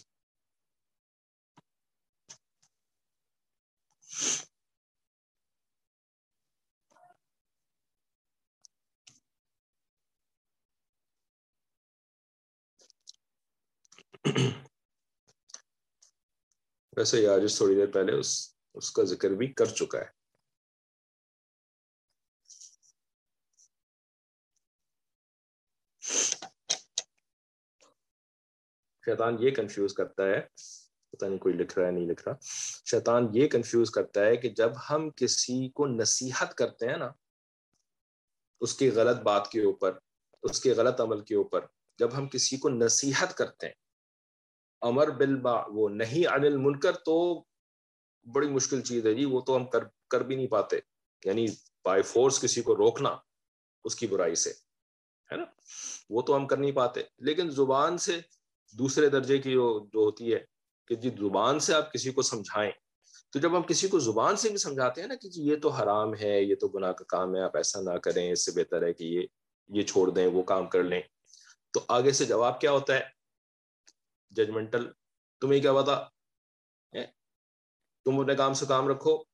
[16.97, 18.31] ویسے آج تھوڑی دیر پہلے اس
[18.75, 20.09] اس کا ذکر بھی کر چکا ہے۔
[29.09, 30.41] شیطان یہ کنفیوز کرتا ہے،
[31.11, 32.35] پتہ نہیں کوئی لکھ رہا ہے، نہیں لکھ رہا۔
[32.85, 37.11] شیطان یہ کنفیوز کرتا ہے کہ جب ہم کسی کو نصیحت کرتے ہیں نا،
[38.61, 39.99] اس کی غلط بات کے اوپر،
[40.43, 41.67] اس کے غلط عمل کے اوپر
[41.99, 43.75] جب ہم کسی کو نصیحت کرتے ہیں،
[44.81, 47.45] امر بالبا وہ نہیں عن المنکر تو
[48.35, 50.79] بڑی مشکل چیز ہے جی وہ تو ہم کر کر بھی نہیں پاتے۔
[51.25, 51.47] یعنی
[51.85, 53.17] بائی فورس کسی کو روکنا
[53.85, 54.51] اس کی برائی سے،
[55.33, 55.45] ہے نا؟
[56.11, 58.21] وہ تو ہم کر نہیں پاتے۔ لیکن زبان سے
[58.73, 60.45] دوسرے درجے کی جو ہوتی ہے
[60.87, 62.73] کہ جی زبان سے آپ کسی کو سمجھائیں۔
[63.31, 65.69] تو جب ہم کسی کو زبان سے بھی سمجھاتے ہیں نا کہ جی یہ تو
[65.69, 68.83] حرام ہے، یہ تو گناہ کا کام ہے، آپ ایسا نہ کریں، اس سے بہتر
[68.83, 69.27] ہے کہ یہ
[69.69, 71.01] یہ چھوڑ دیں، وہ کام کر لیں۔
[71.71, 73.05] تو آگے سے جواب کیا ہوتا ہے؟
[74.31, 74.93] ججمنٹل
[75.41, 76.05] تمہیں کیا پتا؟
[78.05, 79.25] تم اپنے کام سے کام رکھو۔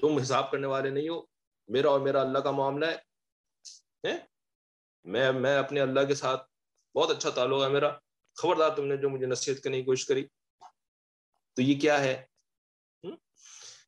[0.00, 1.22] تم حساب کرنے والے نہیں ہو۔
[1.68, 4.18] میرا اور میرا اللہ کا معاملہ ہے۔
[5.04, 6.49] میں میں اپنے اللہ کے ساتھ
[6.94, 7.98] بہت اچھا تعلق ہے میرا۔
[8.34, 10.26] خبردار تم نے جو مجھے نصیحت کرنے کی کوشش کری۔
[11.54, 12.24] تو یہ کیا ہے؟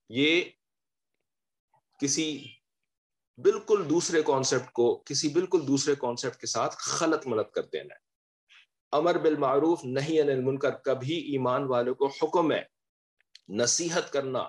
[0.09, 0.45] یہ
[2.01, 2.45] کسی
[3.37, 7.99] بالکل دوسرے کانسیپٹ کو، کسی بالکل دوسرے کانسیپٹ کے ساتھ خلط ملت کر دینا ہے۔
[8.93, 12.65] امر بالمعروف نہیں انل المنکر، کبھی ایمان والوں کو حکم ہے۔
[13.49, 14.49] نصیحت کرنا۔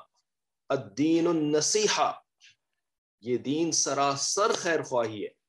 [0.69, 2.19] الدین النصیحہ۔
[3.21, 5.42] یہ دین سراسر خیر خواہی ہے۔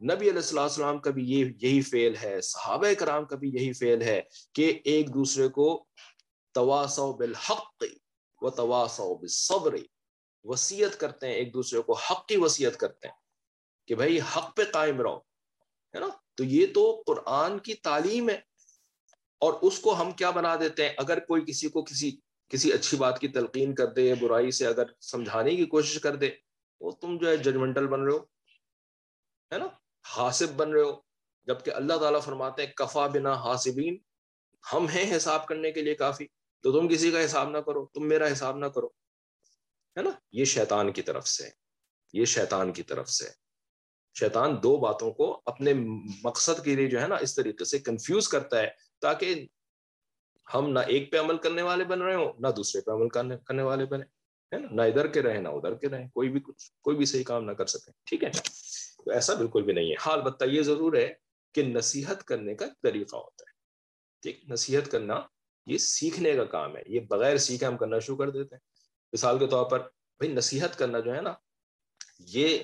[0.00, 3.72] نبی علیہ السلام السلام کا بھی یہ یہی فعل ہے، صحابہ کرام کا بھی یہی
[3.72, 4.20] فعل ہے
[4.54, 5.66] کہ ایک دوسرے کو
[6.54, 7.84] تواسو بالحق
[8.42, 9.76] و تواسو بالصبر
[10.44, 13.14] وسیعت کرتے ہیں، ایک دوسرے کو حق کی وسیعت کرتے ہیں
[13.88, 15.16] کہ بھائی حق پہ قائم رہو،
[15.94, 18.38] ہے نا؟ تو یہ تو قرآن کی تعلیم ہے
[19.42, 22.10] اور اس کو ہم کیا بنا دیتے ہیں؟ اگر کوئی کسی کو کسی
[22.50, 26.30] کسی اچھی بات کی تلقین کر دے، برائی سے اگر سمجھانے کی کوشش کر دے،
[26.80, 28.18] وہ تم جو ہے ججمنٹل بن رہے ہو،
[29.52, 29.66] ہے نا؟
[30.04, 31.00] حاسب بن رہے ہو؟
[31.46, 33.96] جبکہ اللہ تعالیٰ فرماتے ہیں، کفا بنا حاسبین،
[34.72, 36.26] ہم ہیں حساب کرنے کے لیے کافی،
[36.62, 38.86] تو تم کسی کا حساب نہ کرو، تم میرا حساب نہ کرو۔
[39.96, 41.48] ہے نا؟ یہ شیطان کی طرف سے،
[42.12, 43.28] یہ شیطان کی طرف سے۔
[44.18, 45.72] شیطان دو باتوں کو اپنے
[46.24, 48.68] مقصد کے لیے جو ہے نا، اس طریقے سے کنفیوز کرتا ہے،
[49.00, 49.46] تاکہ
[50.54, 53.62] ہم نہ ایک پہ عمل کرنے والے بن رہے ہوں، نہ دوسرے پہ عمل کرنے
[53.62, 54.04] والے بنے۔
[54.54, 57.04] ہے نا؟ نہ ادھر کے رہیں، نہ ادھر کے رہیں، کوئی بھی کچھ، کوئی بھی
[57.04, 58.30] صحیح کام نہ کر سکے ٹھیک ہے؟
[59.04, 61.14] تو ایسا بالکل بھی نہیں ہے۔ حال بتہ یہ ضرور ہے
[61.54, 63.52] کہ نصیحت کرنے کا طریقہ ہوتا ہے۔
[64.22, 65.20] ٹھیک، نصیحت کرنا
[65.66, 68.60] یہ سیکھنے کا کام ہے۔ یہ بغیر سیکھے ہم کرنا شروع کر دیتے ہیں۔
[69.12, 69.78] مثال کے طور پر
[70.18, 71.34] بھائی، نصیحت کرنا جو ہے نا،
[72.18, 72.58] یہ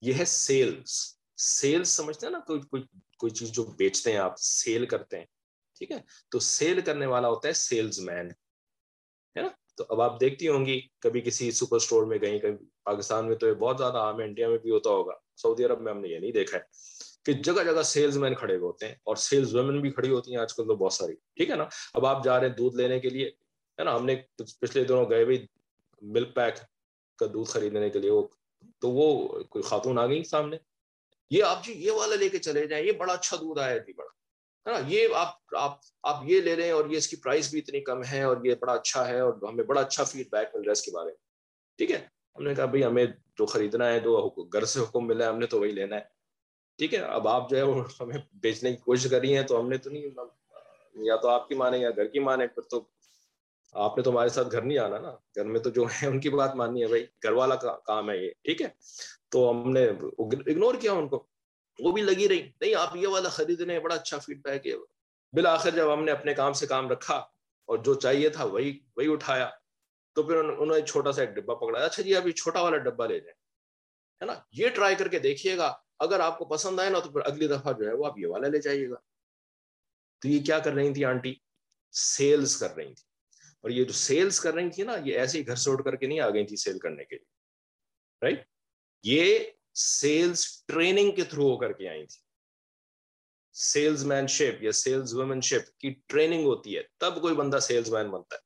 [0.00, 2.82] یہ ہے سیلز۔ سیلز سمجھتے ہیں نا، کوئی کوئی
[3.18, 5.26] کوئی چیز جو بیچتے ہیں آپ، سیل کرتے ہیں۔
[5.78, 8.30] ٹھیک ہے، تو سیل کرنے والا ہوتا ہے سیلز مین۔
[9.36, 12.75] ہے نا؟ تو اب آپ دیکھتی ہوں گی، کبھی کسی سپر اسٹور میں گئی کہیں
[12.86, 15.80] پاکستان میں تو یہ بہت زیادہ عام ہے، انڈیا میں بھی ہوتا ہوگا۔ سعودی عرب
[15.80, 16.62] میں ہم نے یہ نہیں دیکھا ہے
[17.24, 20.38] کہ جگہ جگہ سیلز مین کھڑے ہوتے ہیں اور سیلز ویمن بھی کھڑی ہوتی ہیں
[20.38, 23.00] آج کل تو بہت ساری۔ ٹھیک ہے نا؟ اب آپ جا رہے ہیں دودھ لینے
[23.00, 23.26] کے لیے،
[23.78, 24.16] ہے نا؟ ہم نے
[24.60, 25.46] پچھلے دنوں گئے بھی
[26.02, 26.54] ملک پیک
[27.18, 28.28] کا دودھ خریدنے کے لیے، وہ
[28.80, 30.56] تو وہ کوئی خاتون آ گئی سامنے۔
[31.30, 33.92] یہ آپ جی یہ والا لے کے چلے جائیں، یہ بڑا اچھا دودھ آیا جی
[33.92, 34.08] بڑا۔
[34.66, 37.58] ہے نا؟ یہ آپ آپ آپ یہ لے لیں اور یہ اس کی پرائز بھی
[37.58, 40.60] اتنی کم ہے اور یہ بڑا اچھا ہے اور ہمیں بڑا اچھا فیڈ بیک مل
[40.60, 41.16] رہا ہے اس کے بارے میں۔
[41.76, 43.06] ٹھیک ہے؟ ہم نے کہا بھائی ہمیں
[43.38, 46.00] جو خریدنا ہے جو گھر سے حکم ملا ہے، ہم نے تو وہی لینا ہے۔
[46.78, 49.60] ٹھیک ہے، اب آپ جو ہے وہ ہمیں بیچنے کی کوشش کر رہی ہیں تو
[49.60, 50.02] ہم نے تو نہیں،
[50.94, 52.84] یا تو آپ کی مانے یا گھر کی مانے، پھر تو
[53.72, 56.20] آپ نے تو ہمارے ساتھ گھر نہیں آنا نا۔ گھر میں تو جو ہے ان
[56.20, 57.54] کی بات ماننی ہے، بھائی گھر والا
[57.86, 58.68] کام ہے یہ، ٹھیک ہے۔
[59.28, 61.26] تو ہم نے اگنور کیا ان کو،
[61.78, 64.72] وہ بھی لگی رہی۔ نہیں، آپ یہ والا خریدنے بڑا اچھا فیڈ بیک ہے۔
[65.32, 67.16] بالآخر جب ہم نے اپنے کام سے کام رکھا
[67.68, 69.48] اور جو چاہیے تھا، وہی وہی اٹھایا۔
[70.16, 73.06] تو پھر انہوں نے چھوٹا سا ایک ڈبا پکڑا اچھا جی ابھی چھوٹا والا ڈبا
[73.06, 73.34] لے جائیں۔
[74.20, 77.10] ہے نا؟ یہ ٹرائی کر کے دیکھیے گا۔ اگر آپ کو پسند آئے نا تو
[77.10, 78.94] پھر اگلی دفعہ جو ہے وہ آپ یہ والا لے جائیے گا۔
[80.18, 81.34] تو یہ کیا کر رہی تھی آنٹی؟
[81.92, 83.04] سیلز کر رہی تھی۔
[83.60, 85.96] اور یہ جو سیلز کر رہی تھی نا، یہ ایسے ہی گھر سے اٹھ کر
[85.96, 87.32] کے نہیں آ گئی تھی سیل کرنے کے لیے۔
[88.22, 88.48] رائٹ
[89.02, 89.38] یہ
[89.74, 92.20] سیلز ٹریننگ کے تھرو ہو کر کے آئی تھی۔
[93.52, 97.90] سیلز مین شپ یا سیلز وومن شپ کی ٹریننگ ہوتی ہے۔ تب کوئی بندہ سیلز
[97.90, 98.45] مین بنتا ہے۔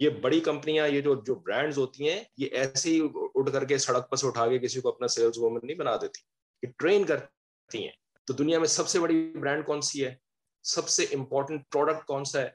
[0.00, 3.78] یہ بڑی کمپنیاں، یہ جو جو برانڈز ہوتی ہیں، یہ ایسے ہی اٹھ کر کے
[3.78, 6.20] سڑک پر سے اٹھا کے کسی کو اپنا سیلز وومن نہیں بنا دیتی،
[6.62, 7.92] یہ ٹرین کرتی ہیں۔
[8.24, 10.14] تو دنیا میں سب سے بڑی برانڈ کون سی ہے؟
[10.62, 12.50] سب سے امپورٹنٹ پروڈکٹ کون سا ہے؟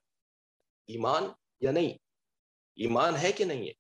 [0.88, 1.24] ایمان
[1.62, 1.90] یا نہیں؟
[2.76, 3.74] ایمان ہے کہ نہیں ہے؟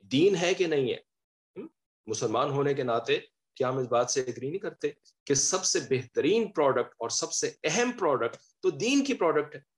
[0.00, 1.12] دین ہے کہ نہیں ہے؟
[2.06, 3.18] مسلمان ہونے کے ناطے
[3.54, 4.90] کیا ہم اس بات سے اگری نہیں کرتے
[5.24, 9.71] کہ سب سے بہترین پروڈکٹ اور سب سے اہم پروڈکٹ تو دین کی پروڈکٹ ہے۔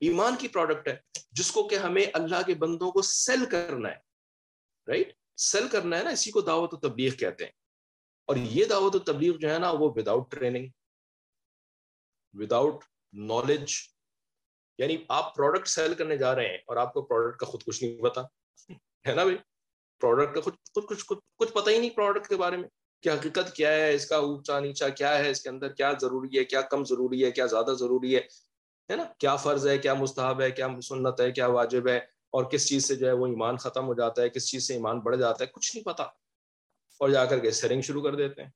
[0.00, 0.96] ایمان کی پروڈکٹ ہے،
[1.30, 3.96] جس کو کہ ہمیں اللہ کے بندوں کو سیل کرنا ہے
[4.88, 7.52] رائٹ سیل کرنا ہے نا، اسی کو دعوت و تبلیغ کہتے ہیں۔
[8.24, 10.66] اور یہ دعوت و تبلیغ جو ہے نا، وہ وداؤٹ ٹریننگ
[12.32, 13.72] وداؤٹ نالج
[14.78, 17.84] یعنی آپ پروڈکٹ سیل کرنے جا رہے ہیں اور آپ کو پروڈکٹ کا خود کچھ
[17.84, 18.22] نہیں پتا۔
[19.08, 19.36] ہے نا بھائی؟
[20.00, 20.54] پروڈکٹ کا خود
[20.88, 22.68] کچھ کچھ پتا ہی نہیں پروڈکٹ کے بارے میں۔
[23.02, 26.38] کہ حقیقت کیا ہے، اس کا اونچا، نیچا کیا ہے، اس کے اندر کیا ضروری
[26.38, 28.20] ہے، کیا کم ضروری ہے، کیا زیادہ ضروری ہے۔
[28.90, 31.96] ہے نا؟ کیا فرض ہے، کیا مستحب ہے، کیا سنت ہے، کیا واجب ہے؟
[32.30, 34.74] اور کس چیز سے جو ہے وہ ایمان ختم ہو جاتا ہے؟ کس چیز سے
[34.74, 36.02] ایمان بڑھ جاتا ہے؟ کچھ نہیں پتا۔
[36.98, 38.50] اور جا کر کے سیرنگ شروع کر دیتے ہیں۔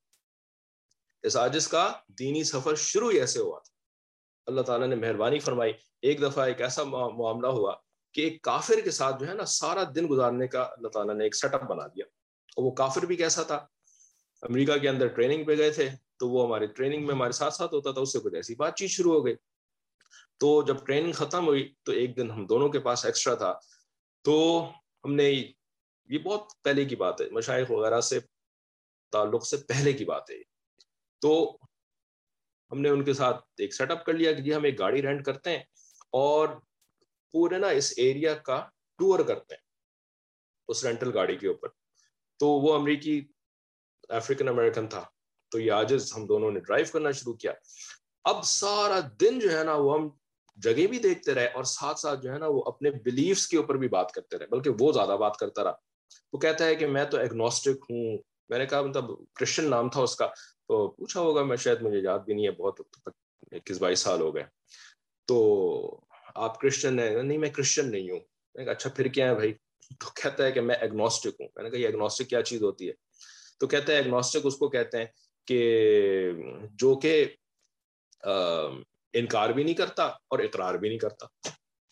[1.22, 3.72] اس آجز کا دینی سفر شروع ہی ایسے ہوا تھا۔
[4.46, 7.74] اللہ تعالیٰ نے مہربانی فرمائی۔ ایک دفعہ ایک ایسا معاملہ ہوا
[8.12, 11.24] کہ ایک کافر کے ساتھ جو ہے نا سارا دن گزارنے کا اللہ تعالیٰ نے
[11.24, 12.04] ایک سیٹ اپ بنا دیا۔
[12.56, 13.66] اور وہ کافر بھی کیسا تھا؟
[14.42, 17.74] امریکہ کے اندر ٹریننگ پہ گئے تھے تو وہ ہماری ٹریننگ میں ہمارے ساتھ ساتھ
[17.74, 19.34] ہوتا تھا، اس سے کچھ ایسی بات چیت شروع ہو گئی۔
[20.42, 23.52] تو جب ٹریننگ ختم ہوئی تو ایک دن ہم دونوں کے پاس ایکسٹرا تھا،
[24.24, 24.70] تو
[25.04, 28.18] ہم نے یہ بہت پہلے کی بات ہے، مشائق وغیرہ سے
[29.12, 30.36] تعلق سے پہلے کی بات ہے
[31.22, 31.34] تو
[32.70, 35.02] ہم نے ان کے ساتھ ایک سیٹ اپ کر لیا کہ جی ہم ایک گاڑی
[35.02, 35.62] رینٹ کرتے ہیں
[36.12, 36.48] اور
[37.34, 38.58] پورے نا اس ایریا کا
[38.98, 39.62] ٹور کرتے ہیں
[40.68, 41.68] اس رینٹل گاڑی کے اوپر۔
[42.40, 43.20] تو وہ امریکی
[44.10, 45.04] افریقن امریکن تھا،
[45.52, 47.52] تو یہ آج ہم دونوں نے ڈرائیو کرنا شروع کیا۔
[48.24, 50.08] اب سارا دن جو ہے نا وہ ہم
[50.56, 53.74] جگہ بھی دیکھتے رہے اور ساتھ ساتھ جو ہے نا وہ اپنے بلیفس کے اوپر
[53.74, 55.72] بھی بات کرتے رہے، بلکہ وہ زیادہ بات کرتا رہا۔
[56.32, 60.00] وہ کہتا ہے کہ میں تو ایگنوسٹک ہوں۔ میں نے کہا مطلب کرسچن نام تھا
[60.00, 60.26] اس کا۔
[60.68, 62.80] تو پوچھا ہوگا میں، شاید مجھے یاد بھی نہیں ہے، بہت
[63.52, 64.44] اکیس بائیس سال ہو گئے۔
[65.26, 66.00] تو
[66.34, 68.20] آپ کرسچن ہیں؟ نہیں، میں کرسچن نہیں ہوں۔
[68.54, 69.52] میں کہا اچھا پھر کیا ہے بھائی؟
[69.90, 72.88] تو کہتا ہے کہ میں ایگنوسٹک ہوں۔ میں نے کہا یہ ایگنوسٹک کیا چیز ہوتی
[72.88, 72.92] ہے؟
[73.60, 75.06] تو کہتے ہیں ایگنوسٹک اس کو کہتے ہیں
[75.46, 76.30] کہ
[76.72, 77.24] جو کہ
[79.12, 81.26] انکار بھی نہیں کرتا اور اقرار بھی نہیں کرتا۔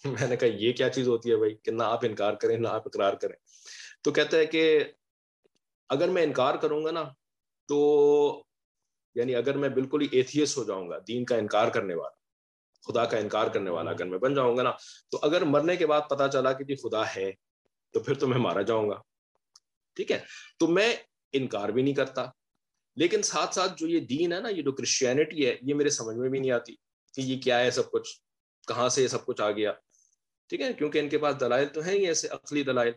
[0.05, 2.69] میں نے کہا، یہ کیا چیز ہوتی ہے بھائی کہ نہ آپ انکار کریں، نہ
[2.69, 3.37] آپ اقرار کریں۔
[4.03, 4.85] تو کہتا ہے کہ
[5.89, 7.05] اگر میں انکار کروں گا نا،
[7.69, 8.45] تو
[9.15, 12.21] یعنی اگر میں بالکل ہی ایتھیس ہو جاؤں گا، دین کا انکار کرنے والا،
[12.87, 14.73] خدا کا انکار کرنے والا اگر میں بن جاؤں گا نا،
[15.11, 17.33] تو اگر مرنے کے بعد پتا چلا کہ جی خدا ہے،
[17.93, 19.03] تو پھر تو میں مارا جاؤں گا۔
[19.95, 20.21] ٹھیک ہے؟
[20.59, 20.97] تو میں
[21.33, 22.27] انکار بھی نہیں کرتا۔
[22.97, 26.17] لیکن ساتھ ساتھ جو یہ دین ہے نا، یہ جو کرسچینٹی ہے، یہ میرے سمجھ
[26.17, 26.77] میں بھی نہیں آتی۔
[27.15, 28.09] کہ یہ کیا ہے، سب کچھ،
[28.69, 29.73] کہاں سے یہ سب کچھ آ گیا؟
[30.49, 32.93] ٹھیک ہے، کیونکہ ان کے پاس دلائل تو ہیں ہی، ایسے عقلی دلائل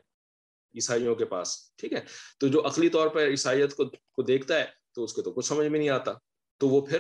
[0.76, 2.00] عیسائیوں کے پاس، ٹھیک ہے؟
[2.40, 5.46] تو جو عقلی طور پر عیسائیت کو کو دیکھتا ہے تو اس کو تو کچھ
[5.46, 6.12] سمجھ میں نہیں آتا،
[6.58, 7.00] تو وہ پھر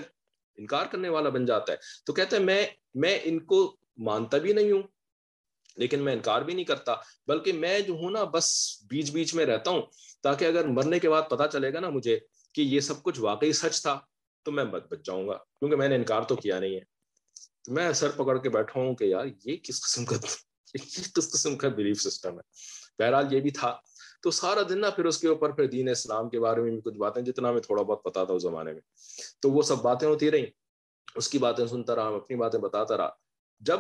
[0.58, 4.54] انکار کرنے والا بن جاتا ہے۔ تو کہتے ہیں میں میں ان کو مانتا بھی
[4.54, 4.82] نہیں ہوں،
[5.78, 6.96] لیکن میں انکار بھی نہیں کرتا،
[7.28, 9.82] بلکہ میں جو ہوں نا، بس بیچ بیچ میں رہتا ہوں،
[10.22, 12.20] تاکہ اگر مرنے کے بعد پتا چلے گا نا مجھے
[12.54, 14.00] کہ یہ سب کچھ واقعی سچ تھا،
[14.44, 16.93] تو میں بچ بچ جاؤں گا، کیونکہ میں نے انکار تو کیا نہیں ہے۔
[17.68, 20.16] میں سر پکڑ کے بیٹھا ہوں کہ یار یہ کس قسم کا
[20.74, 22.42] کس قسم کا بلیف سسٹم ہے؟
[23.00, 23.78] بہرحال یہ بھی تھا۔
[24.22, 26.82] تو سارا دن نا پھر اس کے اوپر پھر دین اسلام کے بارے میں بھی
[26.82, 28.82] کچھ باتیں، جتنا میں تھوڑا بہت پتا تھا اس زمانے میں۔
[29.40, 30.46] تو وہ سب باتیں ہوتی رہیں۔
[31.16, 33.10] اس کی باتیں سنتا رہا ہم اپنی باتیں بتاتا رہا۔
[33.60, 33.80] جب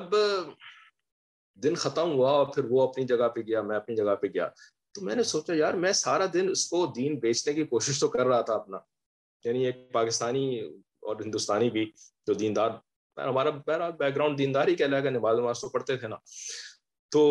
[1.55, 4.49] دن ختم ہوا اور پھر وہ اپنی جگہ پہ گیا، میں اپنی جگہ پہ گیا،
[4.91, 8.07] تو میں نے سوچا یار میں سارا دن اس کو دین بیچنے کی کوشش تو
[8.07, 8.77] کر رہا تھا اپنا۔
[9.45, 10.59] یعنی ایک پاکستانی
[10.99, 11.91] اور ہندوستانی بھی
[12.27, 12.69] جو دیندار
[13.17, 16.15] ہمارا بیک گراؤنڈ دیندار ہی کہہ لے گا نماز نماز تو پڑھتے تھے نا۔
[17.11, 17.21] تو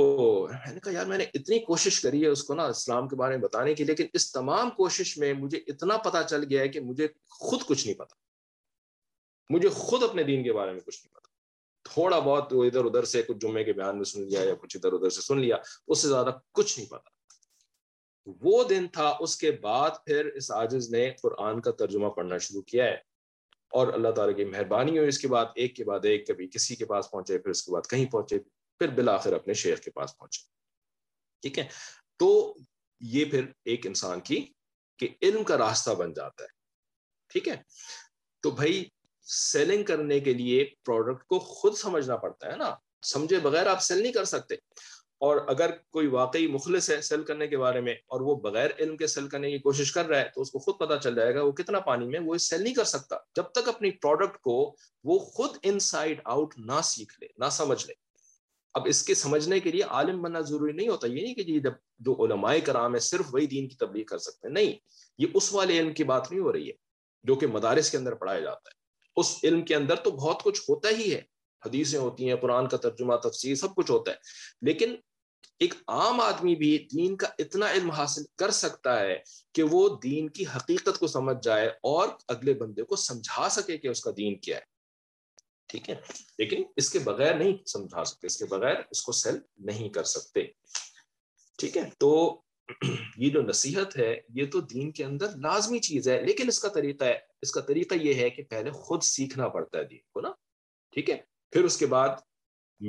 [0.50, 3.16] میں نے کہا، یار میں نے اتنی کوشش کری ہے اس کو نا اسلام کے
[3.16, 6.68] بارے میں بتانے کی، لیکن اس تمام کوشش میں مجھے اتنا پتا چل گیا ہے
[6.68, 7.08] کہ مجھے
[7.40, 8.14] خود کچھ نہیں پتا
[9.50, 13.04] مجھے خود اپنے دین کے بارے میں کچھ نہیں پتا تھوڑا بہت وہ ادھر ادھر
[13.04, 15.56] سے کچھ جمعے کے بیان میں سن لیا یا کچھ ادھر ادھر سے سن لیا،
[15.86, 17.10] اس سے زیادہ کچھ نہیں پتا
[18.40, 22.62] وہ دن تھا، اس کے بعد پھر اس عاجز نے قرآن کا ترجمہ پڑھنا شروع
[22.62, 22.96] کیا ہے۔
[23.72, 26.76] اور اللہ تعالیٰ کی مہربانی ہوئی اس کے بعد، ایک کے بعد ایک، کبھی کسی
[26.76, 28.38] کے پاس پہنچے، پھر اس کے بعد کہیں پہنچے،
[28.78, 30.46] پھر بالآخر اپنے شیخ کے پاس پہنچے۔
[31.42, 31.68] ٹھیک ہے؟
[32.16, 32.56] تو
[33.00, 34.46] یہ پھر ایک انسان کی
[34.98, 36.48] کہ علم کا راستہ بن جاتا ہے۔
[37.28, 37.56] ٹھیک ہے؟
[38.42, 38.84] تو بھائی
[39.22, 44.02] سیلنگ کرنے کے لیے پروڈکٹ کو خود سمجھنا پڑتا ہے نا۔ سمجھے بغیر آپ سیل
[44.02, 44.54] نہیں کر سکتے۔
[45.22, 48.96] اور اگر کوئی واقعی مخلص ہے سیل کرنے کے بارے میں اور وہ بغیر علم
[48.96, 51.34] کے سیل کرنے کی کوشش کر رہا ہے تو اس کو خود پتا چل جائے
[51.34, 54.76] گا وہ کتنا پانی میں وہ سیل نہیں کر سکتا جب تک اپنی پروڈکٹ کو
[55.04, 57.94] وہ خود ان سائڈ آؤٹ نہ سیکھ لے، نہ سمجھ لے۔
[58.74, 61.60] اب اس کے سمجھنے کے لیے عالم بننا ضروری نہیں ہوتا، یہ نہیں کہ جی
[61.60, 64.72] جب جو علماء کرام ہے صرف وہی دین کی تبلیغ کر سکتے ہیں، نہیں،
[65.18, 66.72] یہ اس والے علم کی بات نہیں ہو رہی ہے
[67.24, 68.80] جو کہ مدارس کے اندر پڑھایا جاتا ہے۔
[69.16, 71.20] اس علم کے اندر تو بہت کچھ ہوتا ہی ہے،
[71.62, 74.16] حدیثیں ہوتی ہیں، قرآن کا ترجمہ، تفسیر، سب کچھ ہوتا ہے،
[74.60, 74.94] لیکن
[75.58, 79.16] ایک عام آدمی بھی دین کا اتنا علم حاصل کر سکتا ہے
[79.52, 83.88] کہ وہ دین کی حقیقت کو سمجھ جائے اور اگلے بندے کو سمجھا سکے کہ
[83.88, 84.62] اس کا دین کیا ہے۔
[85.66, 85.94] ٹھیک ہے؟
[86.38, 90.04] لیکن اس کے بغیر نہیں سمجھا سکتے، اس کے بغیر اس کو سیل نہیں کر
[90.04, 90.46] سکتے۔
[91.58, 92.40] ٹھیک ہے؟ تو
[93.16, 96.68] یہ جو نصیحت ہے، یہ تو دین کے اندر لازمی چیز ہے، لیکن اس کا
[96.68, 100.20] طریقہ ہے، اس کا طریقہ یہ ہے کہ پہلے خود سیکھنا پڑتا ہے دین کو
[100.20, 100.30] نا۔
[100.92, 101.16] ٹھیک ہے؟
[101.52, 102.08] پھر اس کے بعد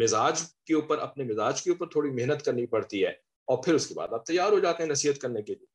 [0.01, 3.09] مزاج کے اوپر، اپنے مزاج کے اوپر تھوڑی محنت کرنی پڑتی ہے
[3.47, 5.65] اور پھر اس کے بعد آپ تیار ہو جاتے ہیں نصیحت کرنے کے لیے۔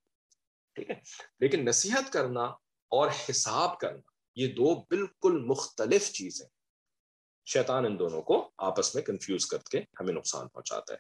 [0.75, 0.95] ٹھیک ہے؟
[1.41, 2.45] لیکن نصیحت کرنا
[2.89, 6.47] اور حساب کرنا، یہ دو بالکل مختلف چیزیں
[7.47, 10.99] شیطان ان دونوں کو آپس میں کنفیوز کر کے ہمیں نقصان پہنچاتا ہے۔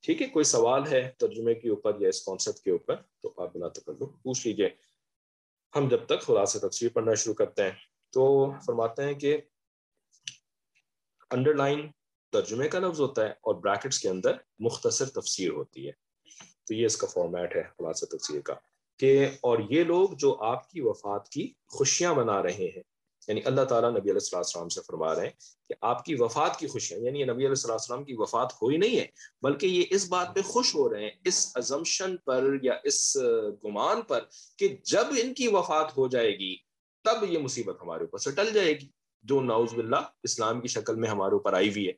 [0.00, 3.54] ٹھیک ہے؟ کوئی سوال ہے ترجمے کے اوپر یا اس کانسیپٹ کے اوپر، تو آپ
[3.54, 4.68] بنا تکلو پوچھ لیجیے
[5.76, 7.70] ہم جب تک خدا سے تفسیر پڑھنا شروع کرتے ہیں،
[8.10, 9.40] تو فرماتے ہیں کہ
[11.30, 11.90] انڈر لائن
[12.32, 15.92] ترجمے کا لفظ ہوتا ہے اور بریکٹس کے اندر مختصر تفسیر ہوتی ہے۔
[16.66, 18.54] تو یہ اس کا فارمیٹ ہے خلاصہ تفسیر کا
[18.98, 22.82] کہ اور یہ لوگ جو آپ کی وفات کی خوشیاں منا رہے ہیں
[23.28, 25.30] یعنی اللہ تعالیٰ نبی علیہ السلام السلام سے فرما رہے ہیں
[25.68, 28.98] کہ آپ کی وفات کی خوشیاں یعنی نبی علیہ السلام السلام کی وفات ہوئی نہیں
[28.98, 29.06] ہے،
[29.42, 33.16] بلکہ یہ اس بات پہ خوش ہو رہے ہیں، اس ازمشن پر یا اس
[33.64, 34.20] گمان پر
[34.56, 36.56] کہ جب ان کی وفات ہو جائے گی،
[37.04, 38.88] تب یہ مصیبت ہمارے اوپر سے ٹل جائے گی۔
[39.22, 41.92] جو ناؤز باللہ اسلام کی شکل میں ہمارے اوپر آئی ہوئی ہے۔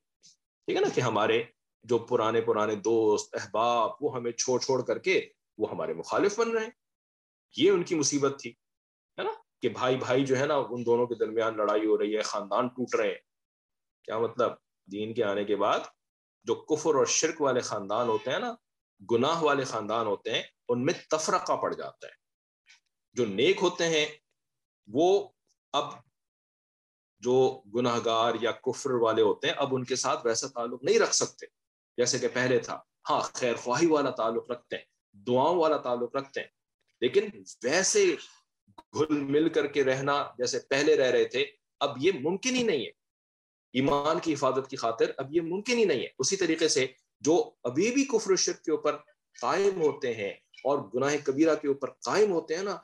[0.66, 1.42] ٹھیک ہے نا کہ ہمارے
[1.82, 6.50] جو پرانے پرانے دوست، احباب، وہ ہمیں چھوڑ چھوڑ کر کے وہ ہمارے مخالف بن
[6.50, 6.70] رہے ہیں۔
[7.56, 8.50] یہ ان کی مصیبت تھی،
[9.18, 9.30] ہے نا؟
[9.62, 12.68] کہ بھائی بھائی جو ہے نا، ان دونوں کے درمیان لڑائی ہو رہی ہے، خاندان
[12.68, 13.18] ٹوٹ رہے ہیں۔
[14.04, 14.52] کیا مطلب؟
[14.92, 15.80] دین کے آنے کے بعد
[16.44, 18.54] جو کفر اور شرک والے خاندان ہوتے ہیں نا،
[19.10, 22.12] گناہ والے خاندان ہوتے ہیں، ان میں تفرقہ پڑ جاتا ہے۔
[23.12, 24.06] جو نیک ہوتے ہیں،
[24.86, 25.28] وہ
[25.72, 25.84] اب
[27.24, 30.98] جو گناہ گار یا کفر والے ہوتے ہیں، اب ان کے ساتھ ویسا تعلق نہیں
[30.98, 31.46] رکھ سکتے۔
[31.96, 36.40] جیسے کہ پہلے تھا۔ ہاں خیر خواہی والا تعلق رکھتے ہیں، دعاؤں والا تعلق رکھتے
[36.40, 36.48] ہیں،
[37.00, 37.28] لیکن
[37.64, 38.16] ویسے
[38.94, 41.46] گھل مل کر کے رہنا جیسے پہلے رہ رہے تھے،
[41.80, 43.04] اب یہ ممکن ہی نہیں ہے۔
[43.72, 46.86] ایمان کی حفاظت کی خاطر اب یہ ممکن ہی نہیں ہے۔ اسی طریقے سے
[47.20, 48.96] جو ابھی بھی کفر و شرک کے اوپر
[49.40, 50.32] قائم ہوتے ہیں
[50.64, 52.76] اور گناہ کبیرہ کے اوپر قائم ہوتے ہیں نا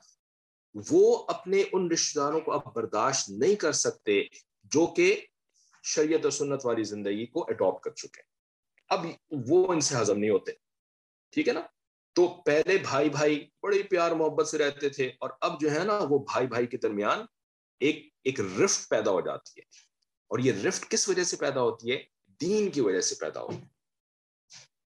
[0.91, 4.23] وہ اپنے ان رشتے داروں کو اب برداشت نہیں کر سکتے
[4.63, 5.25] جو کہ
[5.83, 8.21] شریعت و سنت والی زندگی کو اڈاپٹ کر چکے
[8.89, 10.51] اب وہ ان سے ہضم نہیں ہوتے،
[11.31, 11.61] ٹھیک ہے نا؟
[12.13, 15.99] تو پہلے بھائی بھائی بڑے پیار محبت سے رہتے تھے اور اب جو ہے نا
[16.09, 17.25] وہ بھائی بھائی کے درمیان
[17.79, 19.63] ایک ایک رفٹ پیدا ہو جاتی ہے۔
[20.27, 22.03] اور یہ رفٹ کس وجہ سے پیدا ہوتی ہے؟
[22.41, 23.65] دین کی وجہ سے پیدا ہوتی ہے۔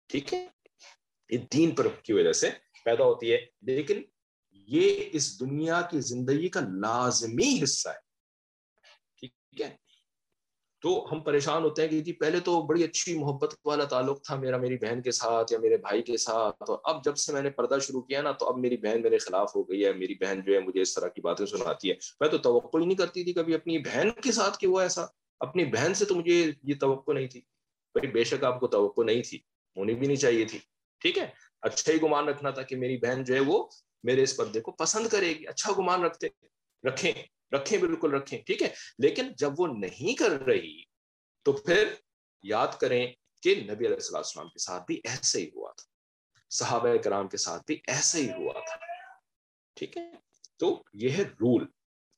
[0.07, 0.49] ٹھیک ہے؟
[1.30, 2.51] یہ دین پر کی وجہ سے
[2.85, 4.03] پیدا ہوتی ہے۔ لیکن
[4.66, 8.12] یہ اس دنیا کی زندگی کا لازمی حصہ ہے۔
[9.20, 9.76] ٹھیک ہے؟
[10.80, 14.36] تو ہم پریشان ہوتے ہیں کہ جی پہلے تو بڑی اچھی محبت والا تعلق تھا
[14.36, 17.42] میرا، میری بہن کے ساتھ یا میرے بھائی کے ساتھ۔ اور اب جب سے میں
[17.42, 20.14] نے پردہ شروع کیا نا، تو اب میری بہن میرے خلاف ہو گئی ہے۔ میری
[20.14, 22.98] بہن جو ہے مجھے اس طرح کی باتیں سناتی ہے۔ میں تو توقع ہی نہیں
[22.98, 25.04] کرتی تھی کبھی اپنی بہن کے ساتھ کہ وہ ایسا۔
[25.40, 27.40] اپنی بہن سے تو مجھے یہ توقع نہیں تھی۔
[27.94, 29.38] بھائی، بے شک آپ کو توقع نہیں تھی۔
[29.76, 30.58] ہونی بھی نہیں چاہیے تھی۔
[30.98, 31.26] ٹھیک ہے؟
[31.62, 33.68] اچھا ہی گمان رکھنا تھا کہ میری بہن جو ہے وہ
[34.03, 36.28] میرے اس پردے کو پسند کرے گی اچھا گمان رکھتے،
[36.88, 37.12] رکھیں
[37.55, 40.82] رکھیں، بالکل رکھیں، ٹھیک ہے؟ لیکن جب وہ نہیں کر رہی،
[41.42, 41.94] تو پھر
[42.42, 45.84] یاد کریں کہ نبی علیہ السلام السلام کے ساتھ بھی ایسے ہی ہوا تھا۔
[46.50, 48.76] صحابہ کرام کے ساتھ بھی ایسے ہی ہوا تھا۔
[49.74, 50.12] ٹھیک ہے؟
[50.57, 51.62] تو یہ ہے رول۔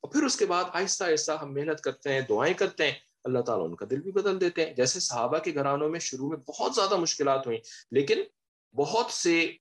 [0.01, 3.41] اور پھر اس کے بعد آہستہ آہستہ ہم محنت کرتے ہیں، دعائیں کرتے ہیں، اللہ
[3.41, 6.37] تعالیٰ ان کا دل بھی بدل دیتے ہیں۔ جیسے صحابہ کے گھرانوں میں شروع میں
[6.37, 7.61] بہت زیادہ مشکلات ہوئیں،
[7.91, 8.23] لیکن
[8.77, 9.53] بہت سے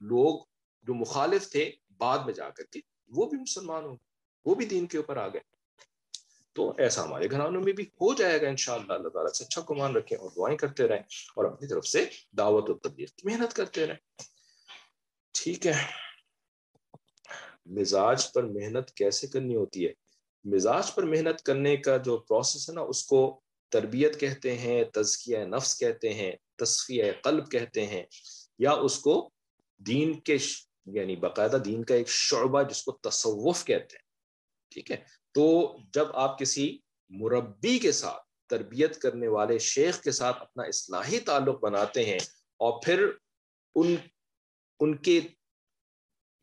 [0.00, 0.51] لوگ
[0.82, 3.96] جو مخالف تھے بعد میں جا کر کے، وہ بھی مسلمان ہو
[4.44, 5.40] وہ بھی دین کے اوپر آ گئے۔
[6.52, 9.96] تو ایسا ہمارے گھرانوں میں بھی ہو جائے گا انشاءاللہ، اللہ تعالیٰ سے اچھا گمان
[9.96, 11.02] رکھیں اور دعائیں کرتے رہیں
[11.36, 12.04] اور اپنی طرف سے
[12.38, 14.22] دعوت و تبلیغ کی محنت کرتے رہیں۔
[15.32, 15.84] ٹھیک ہے۔
[17.66, 19.92] مزاج پر محنت کیسے کرنی ہوتی ہے؟
[20.44, 25.38] مزاج پر محنت کرنے کا جو پروسیس ہے نا، اس کو تربیت کہتے ہیں، تزکیہ
[25.38, 28.04] نفس کہتے ہیں، تصفیہ قلب کہتے ہیں،
[28.58, 29.30] یا اس کو
[29.78, 30.38] دین کے
[30.86, 34.04] یعنی باقاعدہ دین کا ایک شعبہ جس کو تصوف کہتے ہیں،
[34.72, 34.96] ٹھیک ہے؟
[35.34, 35.44] تو
[35.94, 36.78] جب آپ کسی
[37.10, 42.18] مربی کے ساتھ، تربیت کرنے والے شیخ کے ساتھ اپنا اصلاحی تعلق بناتے ہیں
[42.60, 43.06] اور پھر
[43.74, 43.94] ان
[44.80, 45.20] ان کے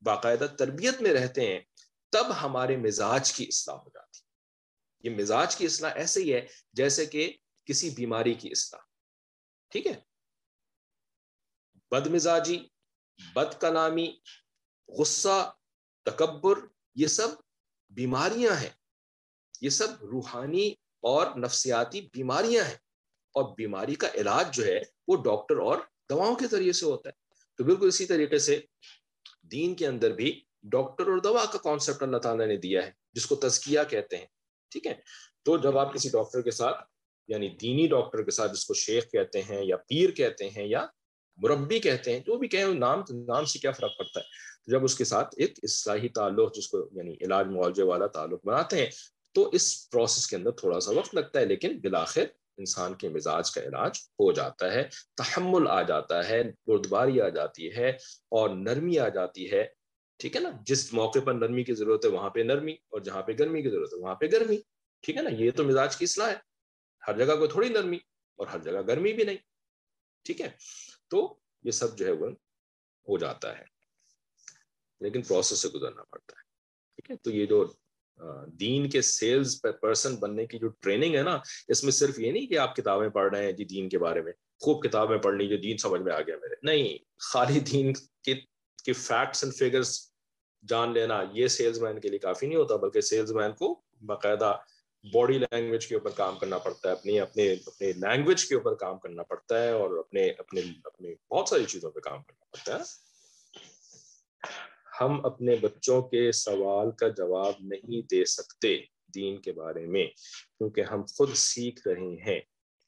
[0.02, 1.60] باقاعدہ تربیت میں رہتے ہیں،
[2.14, 4.20] تب ہمارے مزاج کی اصلاح ہو جاتی
[5.04, 7.32] یہ مزاج کی اصلاح ایسے ہی ہے جیسے کہ
[7.68, 8.82] کسی بیماری کی اصلاح،
[9.72, 9.94] ٹھیک ہے؟
[11.92, 12.58] بد مزاجی
[13.36, 14.20] بد کلامی
[14.88, 15.54] غصہ،
[16.06, 16.60] تکبر،
[16.96, 17.28] یہ سب
[17.90, 18.70] بیماریاں ہیں۔
[19.62, 20.68] یہ سب روحانی
[21.02, 22.78] اور نفسیاتی بیماریاں ہیں۔
[23.30, 25.78] اور بیماری کا علاج جو ہے وہ ڈاکٹر اور
[26.10, 28.62] دواؤں کے ذریعے سے ہوتا ہے۔ تو بالکل اسی طریقے سے
[29.44, 33.26] دین کے اندر بھی ڈاکٹر اور دوا کا کانسیپٹ اللہ تعالیٰ نے دیا ہے، جس
[33.26, 34.26] کو تزکیہ کہتے ہیں۔
[34.72, 34.94] ٹھیک ہے؟
[35.44, 36.78] تو جب آپ کسی ڈاکٹر کے ساتھ
[37.28, 40.88] یعنی دینی ڈاکٹر کے ساتھ جس کو شیخ کہتے ہیں یا پیر کہتے ہیں یا
[41.42, 44.26] مربی کہتے ہیں جو بھی کہیں نام نام سے کیا فرق پڑتا ہے؟
[44.72, 48.78] جب اس کے ساتھ ایک اصلاحی تعلق، جس کو یعنی علاج معالجے والا تعلق بناتے
[48.78, 48.90] ہیں،
[49.32, 52.24] تو اس پروسیس کے اندر تھوڑا سا وقت لگتا ہے، لیکن بلاخر
[52.58, 54.84] انسان کے مزاج کا علاج ہو جاتا ہے،
[55.18, 57.90] تحمل آ جاتا ہے، بردباری آ جاتی ہے
[58.30, 59.68] اور نرمی آ جاتی ہے۔
[60.18, 63.22] ٹھیک ہے نا؟ جس موقع پر نرمی کی ضرورت ہے، وہاں پہ نرمی، اور جہاں
[63.22, 64.58] پہ گرمی کی ضرورت ہے، وہاں پہ گرمی۔
[65.02, 66.36] ٹھیک ہے نا؟ یہ تو مزاج کی اصلاح ہے۔
[67.08, 67.98] ہر جگہ کوئی تھوڑی نرمی
[68.36, 69.38] اور ہر جگہ گرمی بھی نہیں۔
[70.24, 70.50] ٹھیک ہے؟
[71.10, 72.28] تو یہ سب جو ہے وہ
[73.08, 73.64] ہو جاتا ہے۔
[75.00, 76.42] لیکن پروسیس سے گزرنا پڑتا ہے۔
[76.96, 77.74] ٹھیک ہے؟ تو یہ جو
[78.48, 82.48] دین کے سیلز پرسن بننے کی جو ٹریننگ ہے نا، اس میں صرف یہ نہیں
[82.48, 85.48] کہ آپ کتابیں پڑھ رہے ہیں جی دین کے بارے میں، خوب کتابیں پڑھ لی
[85.48, 87.94] جو دین سمجھ میں آ گیا میرے۔ نہیں، خالی دین
[88.84, 90.14] کی فیکٹس اینڈ فگرس
[90.68, 94.58] جان لینا، یہ سیلز مین کے لیے کافی نہیں ہوتا، بلکہ سیلز مین کو باقاعدہ
[95.04, 99.00] باڈی لینگویج کے اوپر کام کرنا پڑتا ہے، اپنی اپنے اپنے لینگویج کے اوپر کام
[99.00, 103.10] کرنا پڑتا ہے اور اپنے اپنے اپنے بہت ساری چیزوں پہ کام کرنا پڑتا ہے۔
[105.02, 108.78] ہم اپنے بچوں کے سوال کا جواب نہیں دے سکتے
[109.16, 110.08] دین کے بارے میں،
[110.58, 112.40] کیونکہ ہم خود سیکھ رہے ہیں۔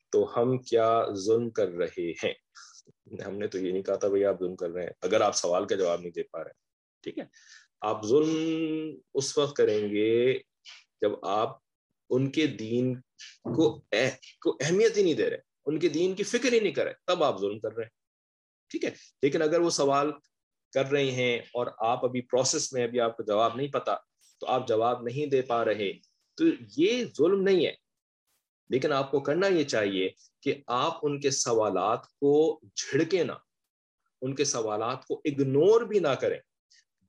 [0.09, 2.33] تو ہم کیا ظلم کر رہے ہیں؟
[3.25, 5.35] ہم نے تو یہ نہیں کہا تھا بھائی آپ ظلم کر رہے ہیں، اگر آپ
[5.35, 6.51] سوال کا جواب نہیں دے پا رہے
[7.03, 7.23] ٹھیک ہے؟
[7.81, 8.31] آپ ظلم
[9.13, 10.39] اس وقت کریں گے
[11.01, 11.60] جب آپ
[12.11, 12.99] ان کے دین
[13.43, 13.81] کو
[14.39, 17.23] کو اہمیت ہی نہیں دے رہے۔ ان کے دین کی فکر ہی نہیں کرے تب
[17.23, 17.89] آپ ظلم کر رہے ہیں۔
[18.69, 18.91] ٹھیک ہے؟
[19.23, 20.11] لیکن اگر وہ سوال
[20.73, 23.95] کر رہے ہیں اور آپ ابھی پروسیس میں ابھی آپ کو جواب نہیں پتا،
[24.39, 25.93] تو آپ جواب نہیں دے پا رہے۔
[26.35, 26.43] تو
[26.77, 27.71] یہ ظلم نہیں ہے۔
[28.69, 30.09] لیکن آپ کو کرنا یہ چاہیے
[30.41, 33.31] کہ آپ ان کے سوالات کو جھڑکے نہ،
[34.21, 36.39] ان کے سوالات کو اگنور بھی نہ کریں،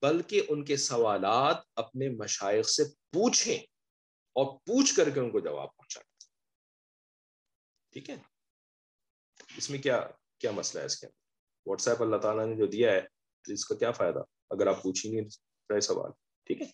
[0.03, 3.72] بلکہ ان کے سوالات اپنے مشائق سے پوچھیں۔
[4.37, 6.11] اور پوچھ کر کے ان کو جواب پہنچائیں
[7.93, 8.17] ٹھیک ہے؟
[9.57, 10.01] اس میں کیا
[10.39, 11.07] کیا مسئلہ ہے اس کے
[11.67, 13.01] واٹس ایپ اللہ تعالیٰ نے جو دیا ہے،
[13.45, 15.21] تو اس کا کیا فائدہ؟ اگر آپ پوچھیں گے
[15.71, 16.11] رہے سوال،
[16.47, 16.67] ٹھیک ہے؟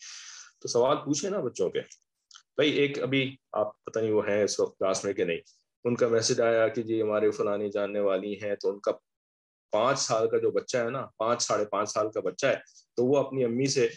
[0.60, 1.80] تو سوال پوچھیں نا بچوں کے
[2.56, 5.40] بھائی، ایک ابھی آپ پتہ نہیں وہ ہیں اس وقت کلاس میں کہ نہیں؟
[5.84, 8.92] ان کا میسج آیا کہ جی ہمارے فلانی جاننے والی ہیں، تو ان کا
[9.72, 12.56] پانچ سال کا جو بچہ ہے نا، پانچ، ساڑھے پانچ سال کا بچہ ہے،
[12.94, 13.88] تو وہ اپنی امی سے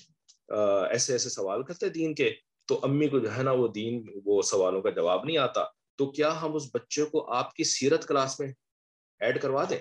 [0.91, 2.34] ایسے ایسے سوال کرتے دین کے۔
[2.72, 5.63] تو امی کو جو ہے نا وہ دین، وہ سوالوں کا جواب نہیں آتا۔
[5.95, 8.47] تو کیا ہم اس بچے کو آپ کی سیرت کلاس میں
[9.19, 9.80] ایڈ کروا دیں؟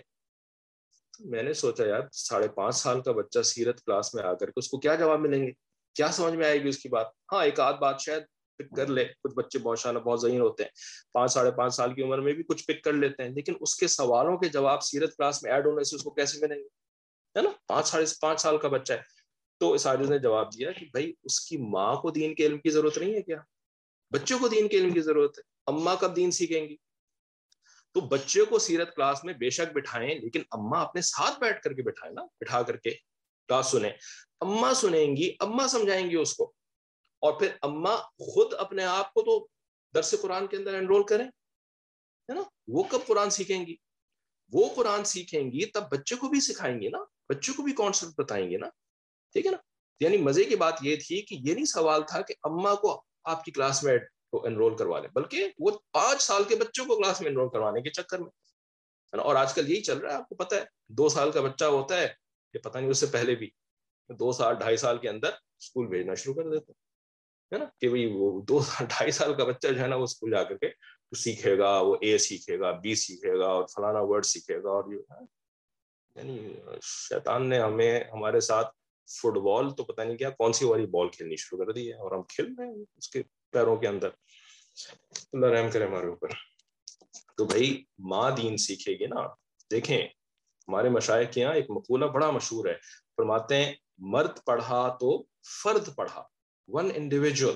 [1.21, 4.53] میں نے سوچا یار، ساڑھے پانچ سال کا بچہ سیرت کلاس میں آ کر کے
[4.57, 5.53] اس کو کیا جواب ملیں گے؟
[5.95, 8.23] کیا سمجھ میں آئے گی اس کی بات؟ ہاں ایک آدھ بات شاید
[8.59, 10.71] پک کر لے۔ کچھ بچے بہت شانہ بہت ذہین ہوتے ہیں۔
[11.13, 13.77] پانچ، ساڑھے پانچ سال کی عمر میں بھی کچھ پک کر لیتے ہیں، لیکن اس
[13.77, 16.69] کے سوالوں کے جواب سیرت کلاس میں ایڈ ہونے سے اس کو کیسے ملیں گے؟
[17.39, 19.20] ہے نا؟ پانچ، ساڑھے پانچ سال کا بچہ ہے۔
[19.61, 22.71] تو اس نے جواب دیا کہ بھائی اس کی ماں کو دین کے علم کی
[22.71, 23.39] ضرورت نہیں ہے کیا؟
[24.11, 26.77] بچوں کو دین کے علم کی ضرورت ہے۔ اما کب دین سیکھیں گی؟
[27.95, 31.73] تو بچے کو سیرت کلاس میں بے شک بٹھائیں، لیکن اما اپنے ساتھ بیٹھ کر
[31.73, 32.91] کے بٹھائیں نا، بٹھا کر کے
[33.49, 33.91] کلاس سنیں۔
[34.41, 36.53] اما سنیں گی اما سمجھائیں گی اس کو۔
[37.21, 39.49] اور پھر اما خود اپنے آپ کو تو
[39.95, 43.77] درس قرآن کے اندر انرول کریں، ہے نا؟ وہ کب قرآن سیکھیں گی؟
[44.53, 46.99] وہ قرآن سیکھیں گی تب بچے کو بھی سکھائیں گے نا۔
[47.29, 48.67] بچوں کو بھی کانسیپٹ بتائیں گے نا۔
[49.33, 49.57] ٹھیک ہے نا؟
[50.01, 53.45] یعنی مزے کی بات یہ تھی کہ یہ نہیں سوال تھا کہ اما کو آپ
[53.45, 53.99] کی کلاس میں
[54.31, 57.81] کو انرول کروا لیں، بلکہ وہ پانچ سال کے بچوں کو کلاس میں انرول کروانے
[57.81, 58.31] کے چکر میں۔
[59.13, 61.65] اور آج کل یہی چل رہا ہے، آپ کو پتا ہے، دو سال کا بچہ
[61.65, 62.09] ہوتا ہے
[62.55, 63.51] یہ پتہ نہیں اس سے پہلے بھی
[64.09, 66.73] دو سال، ڈھائی سال کے اندر اسکول بھیجنا شروع کر دیتے
[67.53, 70.05] ہے۔ نا؟ کہ بھائی وہ دو سال، ڈھائی سال کا بچہ جو ہے نا، وہ
[70.05, 70.69] اسکول جا کر کے
[71.17, 74.85] سیکھے گا، وہ اے سیکھے گا بی سیکھے گا اور فلانا ورڈ سیکھے گا اور
[74.93, 75.23] یہ۔
[76.17, 78.80] یعنی شیطان نے ہمیں، ہمارے ساتھ
[79.11, 81.95] فٹ بال تو پتہ نہیں کیا، کون سی والی بال کھیلنی شروع کر دی ہے
[81.95, 84.09] اور ہم کھیل رہے ہیں اس کے پیروں کے اندر۔
[85.33, 86.29] اللہ رحم کرے ہمارے اوپر۔
[87.37, 89.27] تو بھائی، ماں دین سیکھے گی نا۔
[89.71, 90.03] دیکھیں،
[90.69, 92.75] ہمارے مشائق کے یہاں ایک مقولہ بڑا مشہور ہے۔
[93.17, 95.25] فرماتے ہیں، مرد پڑھا تو
[95.63, 96.23] فرد پڑھا۔
[96.69, 97.53] ون انڈیویجل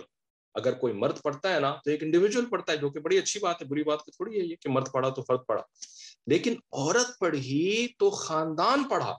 [0.55, 3.41] اگر کوئی مرد پڑھتا ہے نا، تو ایک انڈیویجل پڑھتا ہے، جو کہ بڑی اچھی
[3.41, 5.63] بات ہے، بری بات تھوڑی ہے یہ کہ مرد پڑھا تو فرد پڑھا۔
[6.27, 9.17] لیکن عورت پڑھی تو خاندان پڑھا۔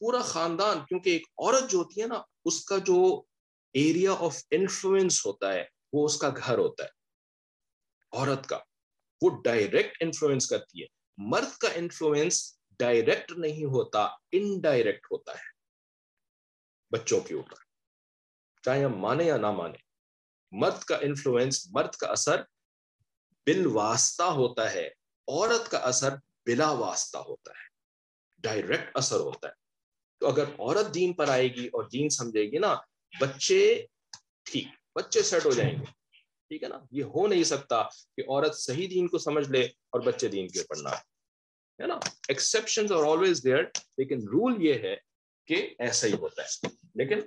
[0.00, 3.22] پورا خاندان، کیونکہ ایک عورت جو ہوتی ہے نا، اس کا جو
[3.72, 6.88] ایریا آف انفلوئنس ہوتا ہے، وہ اس کا گھر ہوتا ہے۔
[8.12, 8.58] عورت کا،
[9.22, 10.86] وہ ڈائریکٹ انفلوئنس کرتی ہے۔
[11.16, 15.50] مرد کا انفلوئنس ڈائریکٹ نہیں ہوتا انڈائریکٹ ہوتا ہے۔
[16.90, 17.54] بچوں کے اوپر،
[18.62, 19.78] چاہے ہم مانے یا نہ مانے
[20.50, 22.42] مرد کا انفلوئنس مرد کا اثر
[23.46, 24.86] بال واسطہ ہوتا ہے۔
[25.28, 26.10] عورت کا اثر
[26.46, 27.68] بلا واسطہ ہوتا ہے۔
[28.38, 29.59] ڈائریکٹ اثر ہوتا ہے۔
[30.20, 32.76] تو اگر عورت دین پر آئے گی اور دین سمجھے گی نا،
[33.20, 33.86] بچے
[34.42, 35.84] ٹھیک، بچے سیٹ ہو جائیں گے۔
[36.48, 37.82] ٹھیک ہے نا؟ یہ ہو نہیں سکتا
[38.16, 41.98] کہ عورت صحیح دین کو سمجھ لے اور بچے دین کے پڑھنا ہے نا؟
[42.28, 43.62] ایکسپشن اور آلویز دیئر
[43.98, 44.96] لیکن رول یہ ہے
[45.46, 47.18] کہ ایسا ہی ہوتا ہے۔ لیکن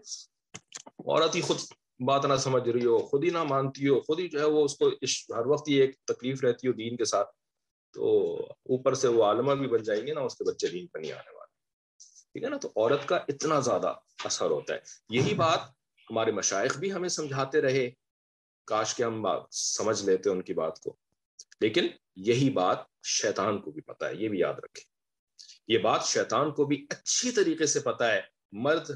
[0.99, 1.57] عورت ہی خود
[2.05, 4.65] بات نہ سمجھ رہی ہو، خود ہی نہ مانتی ہو، خود ہی جو ہے وہ
[4.65, 4.89] اس کو
[5.35, 7.29] ہر وقت ہی ایک تکلیف رہتی ہو دین کے ساتھ،
[7.93, 10.99] تو اوپر سے وہ عالمہ بھی بن جائیں گے نا، اس کے بچے دین پر
[10.99, 11.42] نہیں آنے والے۔
[12.33, 13.93] ٹھیک ہے نا؟ تو عورت کا اتنا زیادہ
[14.25, 14.79] اثر ہوتا ہے۔
[15.09, 15.59] یہی بات
[16.11, 17.91] ہمارے مشائق بھی ہمیں سمجھاتے رہے۔
[18.65, 20.95] کاش کے ہم سمجھ لیتے ان کی بات کو۔
[21.61, 24.81] لیکن یہی بات شیطان کو بھی پتا ہے، یہ بھی یاد رکھے
[25.67, 28.21] یہ بات شیطان کو بھی اچھی طریقے سے پتا ہے۔
[28.51, 28.91] مرد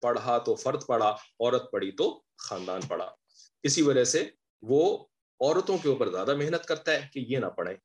[0.00, 3.14] پڑھا تو فرد پڑھا، عورت پڑھی تو خاندان پڑھا۔
[3.62, 4.30] اسی وجہ سے
[4.62, 5.04] وہ
[5.40, 7.76] عورتوں کے اوپر زیادہ محنت کرتا ہے کہ یہ نہ پڑھیں،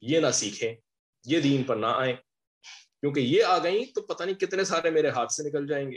[0.00, 0.74] یہ نہ سیکھیں،
[1.24, 2.16] یہ دین پر نہ آئیں۔
[3.06, 5.96] کیونکہ یہ آ گئیں تو پتہ نہیں کتنے سارے میرے ہاتھ سے نکل جائیں گے۔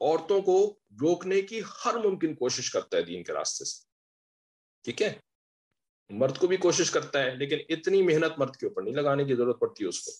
[0.00, 3.84] عورتوں کو روکنے کی ہر ممکن کوشش کرتا ہے دین کے راستے سے۔
[4.84, 5.12] ٹھیک ہے؟
[6.10, 9.34] مرد کو بھی کوشش کرتا ہے، لیکن اتنی محنت مرد کے اوپر نہیں لگانے کی
[9.34, 10.10] ضرورت پڑتی اس کو۔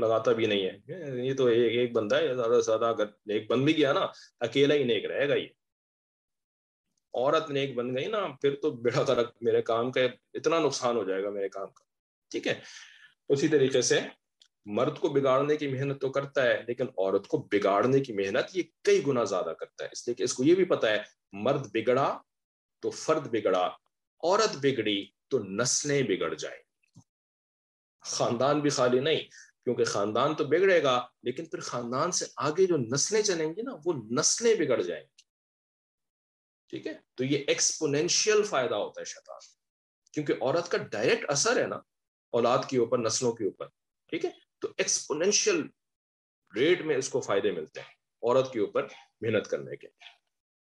[0.00, 0.78] لگاتا بھی نہیں ہے۔
[1.26, 4.06] یہ تو ایک ایک بندہ ہے، زیادہ سے زیادہ اگر ایک بن بھی گیا نا،
[4.40, 5.48] اکیلا ہی نیک رہے گا یہ۔
[7.14, 10.00] عورت نیک بن گئی نا، پھر تو بڑا کرک میرے کام کا
[10.34, 11.84] اتنا نقصان ہو جائے گا میرے کام کا۔
[12.30, 12.60] ٹھیک ہے؟
[13.28, 14.00] اسی طریقے سے
[14.66, 18.62] مرد کو بگاڑنے کی محنت تو کرتا ہے، لیکن عورت کو بگاڑنے کی محنت یہ
[18.82, 21.02] کئی گنا زیادہ کرتا ہے۔ اس لیے کہ اس کو یہ بھی پتا ہے،
[21.32, 22.18] مرد بگڑا
[22.80, 23.66] تو فرد بگڑا،
[24.22, 26.62] عورت بگڑی تو نسلیں بگڑ جائیں۔
[28.00, 29.20] خاندان بھی خالی نہیں،
[29.64, 33.72] کیونکہ خاندان تو بگڑے گا، لیکن پھر خاندان سے آگے جو نسلیں چلیں گی نا،
[33.84, 35.22] وہ نسلیں بگڑ جائیں گی۔
[36.68, 39.38] ٹھیک ہے؟ تو یہ ایکسپونینشیل فائدہ ہوتا ہے شیطان۔
[40.12, 41.76] کیونکہ عورت کا ڈائریکٹ اثر ہے نا،
[42.30, 43.66] اولاد کے اوپر، نسلوں کے اوپر۔
[44.08, 45.62] ٹھیک ہے؟ تو ایکسپونینشیل
[46.56, 47.88] ریٹ میں اس کو فائدے ملتے ہیں
[48.22, 48.86] عورت کے اوپر
[49.20, 49.88] محنت کرنے کے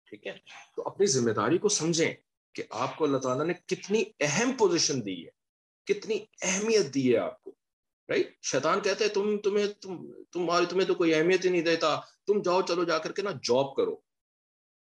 [0.05, 0.37] ٹھیک ہے؟
[0.75, 2.13] تو اپنی ذمہ داری کو سمجھیں
[2.53, 5.29] کہ آپ کو اللہ تعالیٰ نے کتنی اہم پوزیشن دی ہے،
[5.85, 7.51] کتنی اہمیت دی ہے آپ کو
[8.09, 11.99] رائٹ شیطان کہتے ہیں تم تمہیں، تم تمہاری تمہیں تو کوئی اہمیت ہی نہیں دیتا۔
[12.27, 13.95] تم جاؤ، چلو جا کر کے نا جاب کرو۔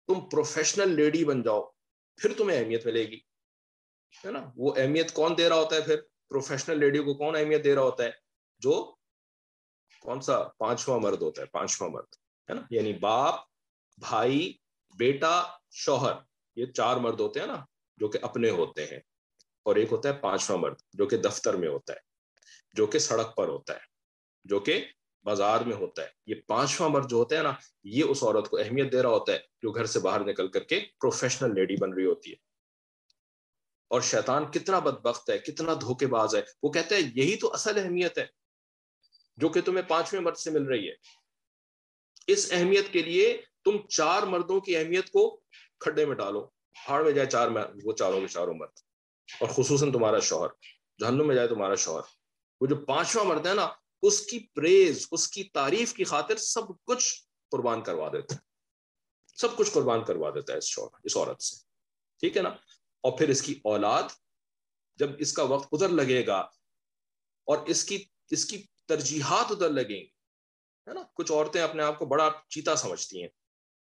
[0.07, 1.69] تم پروفیشنل لیڈی بن جاؤ،
[2.17, 3.19] پھر تمہیں اہمیت ملے گی۔
[4.25, 7.63] ہے نا؟ وہ اہمیت کون دے رہا ہوتا ہے پھر؟ پروفیشنل لیڈی کو کون اہمیت
[7.63, 8.28] دے رہا ہوتا ہے؟
[8.59, 8.95] جو
[10.01, 12.05] کون سا پانچواں مرد ہوتا ہے، پانچواں مرد،
[12.49, 13.39] ہے نا؟ یعنی باپ،
[13.97, 14.57] بھائی،
[14.97, 16.13] بیٹا، شوہر،
[16.55, 17.65] یہ چار مرد ہوتے ہیں نا،
[17.97, 18.99] جو کہ اپنے ہوتے ہیں۔
[19.63, 21.99] اور ایک ہوتا ہے پانچواں مرد، جو کہ دفتر میں ہوتا ہے،
[22.73, 23.79] جو کہ سڑک پر ہوتا ہے،
[24.43, 24.85] جو کہ
[25.23, 27.53] بازار میں ہوتا ہے۔ یہ پانچواں مرد جو ہوتا ہے نا،
[27.83, 30.63] یہ اس عورت کو اہمیت دے رہا ہوتا ہے جو گھر سے باہر نکل کر
[30.63, 32.35] کے پروفیشنل لیڈی بن رہی ہوتی ہے۔
[33.87, 37.77] اور شیطان کتنا بدبخت ہے، کتنا دھوکے باز ہے۔ وہ کہتا ہے یہی تو اصل
[37.77, 38.38] اہمیت ہے۔
[39.39, 40.93] جو کہ تمہیں پانچویں مرد سے مل رہی ہے۔
[42.27, 45.41] اس اہمیت کے لیے تم چار مردوں کی اہمیت کو
[45.79, 48.79] کھڈے میں ڈالو۔ پہاڑ میں جائے چار مرد وہ چاروں کے چاروں مرد۔
[49.39, 50.47] اور خصوصاً تمہارا شوہر۔
[50.99, 52.01] جہنم میں جائے تمہارا شوہر۔
[52.61, 53.69] وہ جو پانچواں مرد ہے نا،
[54.01, 58.39] اس کی پریز، اس کی تعریف کی خاطر سب کچھ قربان کروا دیتا ہے۔
[59.35, 61.55] سب کچھ قربان کروا دیتا ہے اس شوہر، اس عورت سے۔
[62.19, 62.49] ٹھیک ہے نا؟
[63.01, 64.03] اور پھر اس کی اولاد،
[64.95, 66.39] جب اس کا وقت ادھر لگے گا
[67.45, 70.07] اور اس کی اس کی ترجیحات ادھر لگیں۔ گی
[70.87, 73.29] ہے نا؟ کچھ عورتیں اپنے آپ کو بڑا چیتا سمجھتی ہیں۔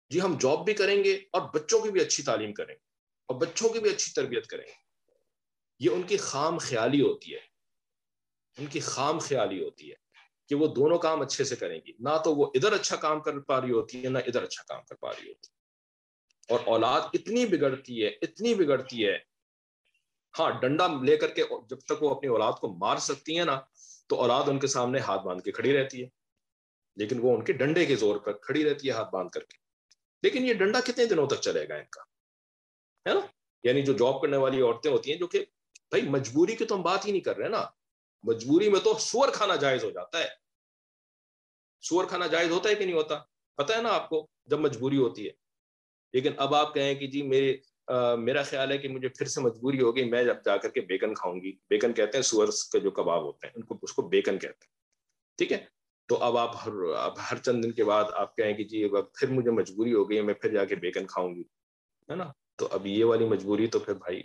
[0.10, 2.80] جی ہم جاب بھی کریں گے اور بچوں کی بھی اچھی تعلیم کریں گے
[3.28, 4.72] اور بچوں کی بھی اچھی تربیت کریں گے۔
[5.80, 7.40] یہ ان کی خام خیالی ہوتی ہے۔
[8.58, 9.96] ان کی خام خیالی ہوتی ہے
[10.50, 13.40] کہ وہ دونوں کام اچھے سے کریں گی۔ نہ تو وہ ادھر اچھا کام کر
[13.40, 15.58] پا رہی ہوتی ہے نہ ادھر اچھا کام کر پا رہی ہوتی ہے
[16.50, 19.18] اور اولاد اتنی بگڑتی ہے، اتنی بگڑتی ہے۔
[20.40, 23.62] ہاں ڈنڈا لے کر کے جب تک وہ اپنی اولاد کو مار سکتی ہیں نا
[24.08, 26.10] تو اولاد ان کے سامنے ہاتھ باندھ کے کھڑی رہتی ہے۔
[26.96, 29.58] لیکن وہ ان کے ڈنڈے کے زور پر کھڑی رہتی ہے ہاتھ باندھ کر کے۔
[30.24, 32.02] لیکن یہ ڈنڈا کتنے دنوں تک چلے گا ان کا؟
[33.10, 33.20] ہے نا؟
[33.64, 35.46] یعنی جو جاب کرنے والی عورتیں ہوتی ہیں جو کہ
[35.90, 37.66] بھائی مجبوری کی تو ہم بات ہی نہیں کر رہے نا۔
[38.24, 40.28] مجبوری میں تو سور کھانا جائز ہو جاتا ہے۔
[41.82, 43.20] سور کھانا جائز ہوتا ہے کہ نہیں ہوتا؟
[43.56, 45.32] پتا ہے نا آپ کو جب مجبوری ہوتی ہے۔
[46.14, 47.58] لیکن اب آپ کہیں کہ جی میرے
[48.18, 51.14] میرا خیال ہے کہ مجھے پھر سے مجبوری ہوگی، میں جب جا کر کے بیکن
[51.14, 54.02] کھاؤں گی۔ بیکن کہتے ہیں سور کے جو کباب ہوتے ہیں، ان کو، اس کو
[54.02, 54.78] بیکن کہتے ہیں۔
[55.38, 55.66] ٹھیک ہے؟
[56.08, 59.14] تو اب آپ ہر، اب ہر چند دن کے بعد آپ کہیں کہ جی اب
[59.14, 61.42] پھر مجھے مجبوری ہو گئی میں پھر جا کے بیکن کھاؤں گی۔
[62.10, 64.18] ہے نا؟ تو اب یہ والی مجبوری تو پھر بھائی،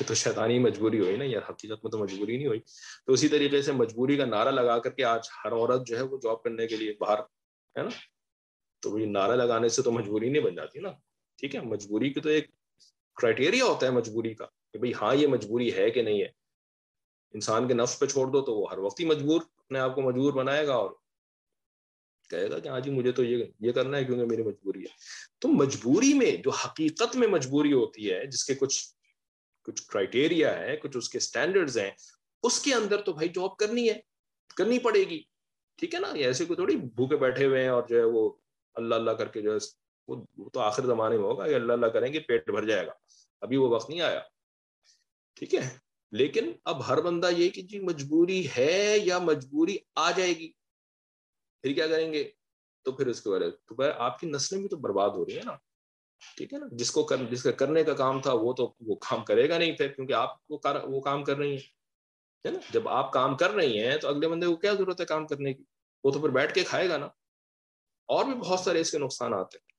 [0.00, 2.60] یہ تو شیطانی مجبوری ہوئی نا یار حقیقت میں تو مجبوری نہیں ہوئی۔
[3.06, 6.02] تو اسی طریقے سے مجبوری کا نعرہ لگا کر کے آج ہر عورت جو ہے
[6.02, 7.18] وہ جاب کرنے کے لیے باہر،
[7.78, 7.88] ہے نا؟
[8.80, 10.88] تو وہی نعرہ لگانے سے تو مجبوری نہیں بن جاتی نا۔
[11.36, 12.50] ٹھیک ہے، مجبوری کی تو ایک
[13.14, 16.28] کرائٹیریا ہوتا ہے مجبوری کا کہ بھئی ہاں یہ مجبوری ہے کہ نہیں ہے۔
[17.34, 20.02] انسان کے نفس پہ چھوڑ دو تو وہ ہر وقت ہی مجبور اپنے آپ کو
[20.02, 20.90] مجبور بنائے گا اور
[22.30, 24.94] کہے گا کہ ہاں جی مجھے تو یہ یہ کرنا ہے کیونکہ میری مجبوری ہے۔
[25.38, 28.84] تو مجبوری میں جو حقیقت میں مجبوری ہوتی ہے، جس کے کچھ
[29.62, 31.90] کچھ کرائٹیریا ہے کچھ اس کے سٹینڈرڈز ہیں،
[32.42, 34.00] اس کے اندر تو بھائی جاب کرنی ہے،
[34.56, 35.22] کرنی پڑے گی۔
[35.76, 38.30] ٹھیک ہے نا؟ ایسے کوئی تھوڑی بھوکے بیٹھے ہوئے ہیں اور جو ہے وہ
[38.74, 39.58] اللہ اللہ کر کے جو ہے
[40.08, 42.92] وہ تو آخر زمانے میں ہوگا کہ اللہ اللہ کریں گے، پیٹ بھر جائے گا۔
[43.40, 44.20] ابھی وہ وقت نہیں آیا۔
[45.34, 45.78] ٹھیک ہے؟
[46.12, 50.52] لیکن اب ہر بندہ یہ کہ جی مجبوری ہے یا مجبوری آ جائے گی،
[51.62, 52.30] پھر کیا کریں گے؟
[52.84, 55.36] تو پھر اس کے بارے تو پھر آپ کی نسلیں بھی تو برباد ہو رہی
[55.36, 55.52] ہے نا۔
[56.36, 58.94] ٹھیک ہے نا؟ جس کو کر، جس کا کرنے کا کام تھا، وہ تو وہ
[58.94, 61.76] کام کرے گا نہیں پھر، کیونکہ آپ وہ کام کر رہی ہیں۔
[62.44, 65.26] نا؟ جب آپ کام کر رہی ہیں تو اگلے بندے کو کیا ضرورت ہے کام
[65.26, 65.64] کرنے کی؟
[66.04, 67.06] وہ تو پھر بیٹھ کے کھائے گا نا۔
[68.06, 69.75] اور بھی بہت سارے اس کے نقصانات ہیں۔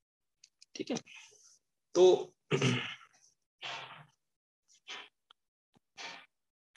[0.78, 0.96] ٹھیک ہے۔
[1.92, 2.30] تو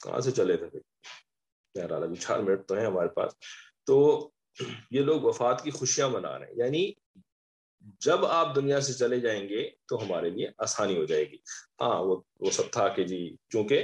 [0.04, 0.66] کہاں سے چلے تھے؟
[1.74, 3.32] بہرحال ابھی چار منٹ تو ہیں ہمارے پاس۔
[3.84, 4.30] تو
[4.90, 6.92] یہ لوگ وفات کی خوشیاں منا رہے ہیں۔ یعنی
[7.80, 11.36] جب آپ دنیا سے چلے جائیں گے تو ہمارے لیے آسانی ہو جائے گی۔
[11.80, 13.82] ہاں وہ وہ سب تھا کہ جی چونکہ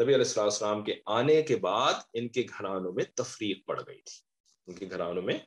[0.00, 4.02] نبی علیہ السلام السلام کے آنے کے بعد ان کے گھرانوں میں تفریق پڑ گئی
[4.02, 4.20] تھی۔
[4.66, 5.38] ان کے گھرانوں میں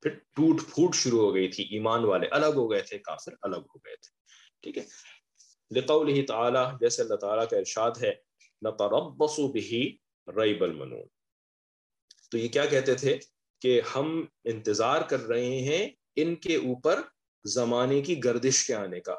[0.00, 3.56] پھر ٹوٹ پھوٹ شروع ہو گئی تھی، ایمان والے الگ ہو گئے تھے، کافر الگ
[3.56, 4.20] ہو گئے تھے۔
[4.62, 4.84] ٹھیک ہے؟
[5.78, 8.12] لقوله تعالی، جیسے اللہ تعالیٰ کا ارشاد ہے
[8.62, 9.80] نتربص به
[10.42, 11.02] ریب المنون۔
[12.30, 13.18] تو یہ کیا کہتے تھے
[13.60, 17.00] کہ ہم انتظار کر رہے ہیں ان کے اوپر
[17.44, 19.14] زمانے کی گردش کے آنے کا۔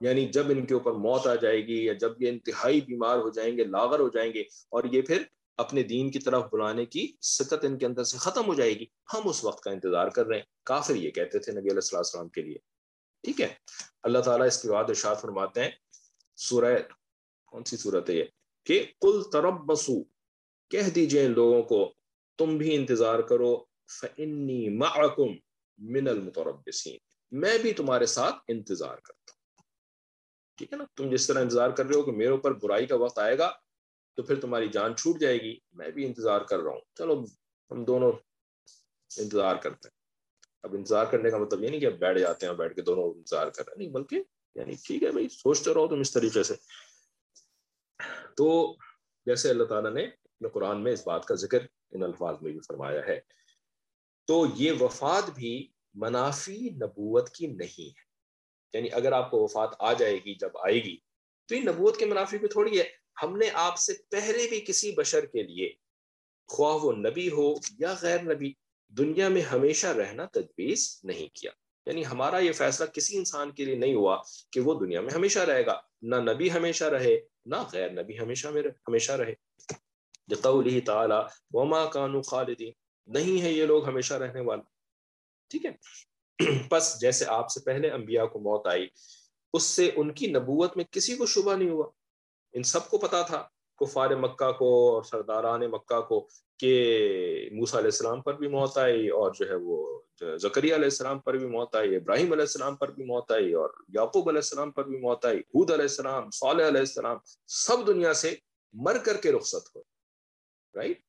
[0.00, 3.30] یعنی جب ان کے اوپر موت آ جائے گی یا جب یہ انتہائی بیمار ہو
[3.30, 5.22] جائیں گے، لاغر ہو جائیں گے اور یہ پھر
[5.56, 8.86] اپنے دین کی طرف بلانے کی سکت ان کے اندر سے ختم ہو جائے گی۔
[9.14, 12.28] ہم اس وقت کا انتظار کر رہے ہیں۔ کافر یہ کہتے تھے نبی علیہ السلام
[12.28, 12.58] کے لیے۔
[13.22, 13.54] ٹھیک ہے؟
[14.02, 15.70] اللہ تعالیٰ اس کے بعد ارشاد فرماتے ہیں،
[16.36, 16.78] سورہ
[17.46, 18.24] کون سی صورت ہے یہ؟
[18.64, 20.04] کہ کل تربسو
[20.70, 21.94] کہہ دیجیے ان لوگوں کو،
[22.38, 23.64] تم بھی انتظار کرو،
[24.00, 25.28] فَإِنِّي مَعَكُمْ
[25.78, 26.96] مِنَ الْمُتَرَبِّسِينَ
[27.30, 29.62] میں بھی تمہارے ساتھ انتظار کرتا ہوں۔
[30.56, 32.96] ٹھیک ہے نا؟ تم جس طرح انتظار کر رہے ہو کہ میرے اوپر برائی کا
[32.96, 33.52] وقت آئے گا
[34.16, 37.24] تو پھر تمہاری جان چھوٹ جائے گی، میں بھی انتظار کر رہا ہوں۔ چلو،
[37.70, 38.12] ہم دونوں
[39.16, 39.96] انتظار کرتے ہیں۔
[40.62, 43.04] اب انتظار کرنے کا مطلب یہ نہیں کہ اب بیٹھ جاتے ہیں بیٹھ کے دونوں
[43.04, 44.22] انتظار کر رہے ہیں، نہیں، بلکہ
[44.54, 46.54] یعنی ٹھیک ہے بھائی، سوچتے رہو تم اس طریقے سے۔
[48.36, 48.76] تو
[49.26, 51.58] جیسے اللہ تعالیٰ نے اپنے قرآن میں اس بات کا ذکر
[51.90, 53.20] ان الفاظ میں بھی فرمایا ہے،
[54.26, 58.06] تو یہ وفات بھی منافی نبوت کی نہیں ہے۔
[58.72, 60.96] یعنی اگر آپ کو وفات آ جائے گی، جب آئے گی،
[61.46, 64.92] تو یہ نبوت کے منافی بھی تھوڑی ہے۔ ہم نے آپ سے پہلے بھی کسی
[64.92, 65.72] بشر کے لیے،
[66.48, 68.52] خواہ وہ نبی ہو یا غیر نبی،
[68.88, 71.50] دنیا میں ہمیشہ رہنا تجویز نہیں کیا۔
[71.86, 75.38] یعنی ہمارا یہ فیصلہ کسی انسان کے لیے نہیں ہوا کہ وہ دنیا میں ہمیشہ
[75.38, 79.34] رہے گا۔ نہ نبی ہمیشہ رہے، نہ غیر نبی ہمیشہ میں ہمیشہ رہے۔
[80.42, 81.14] قوله تعالی،
[81.50, 82.70] وما كانوا خالدین
[83.06, 84.62] نہیں ہے یہ لوگ ہمیشہ رہنے والے۔
[85.48, 85.70] ٹھیک ہے؟
[86.68, 88.88] پس جیسے آپ سے پہلے انبیاء کو موت آئی،
[89.52, 91.90] اس سے ان کی نبوت میں کسی کو شبہ نہیں ہوا۔
[92.56, 93.42] ان سب کو پتا تھا،
[93.80, 96.26] کفار مکہ کو اور سرداران مکہ کو،
[96.60, 99.76] کہ موسیٰ علیہ السلام پر بھی موت آئی اور جو ہے وہ
[100.38, 103.70] زکری علیہ السلام پر بھی موت آئی، ابراہیم علیہ السلام پر بھی موت آئی اور
[103.88, 108.14] یعقوب علیہ السلام پر بھی موت آئی حود علیہ السلام، صالح علیہ السلام، سب دنیا
[108.14, 108.34] سے
[108.74, 109.84] مر کر کے رخصت ہوئے۔
[110.74, 111.00] رائٹ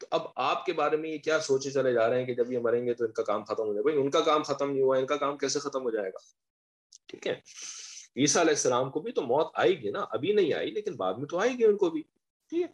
[0.00, 2.52] تو اب آپ کے بارے میں یہ کیا سوچے چلے جا رہے ہیں کہ جب
[2.52, 4.70] یہ مریں گے تو ان کا کام ختم ہو جائے بھائی، ان کا کام ختم
[4.70, 6.18] نہیں ہوا، ان کا کام کیسے ختم ہو جائے گا؟
[7.06, 7.40] ٹھیک ہے؟
[8.16, 11.14] عیسیٰ علیہ السلام کو بھی تو موت آئے گی نا، ابھی نہیں آئی، لیکن بعد
[11.14, 12.02] میں تو آئے گی ان کو بھی،
[12.48, 12.66] ٹھیک ہے؟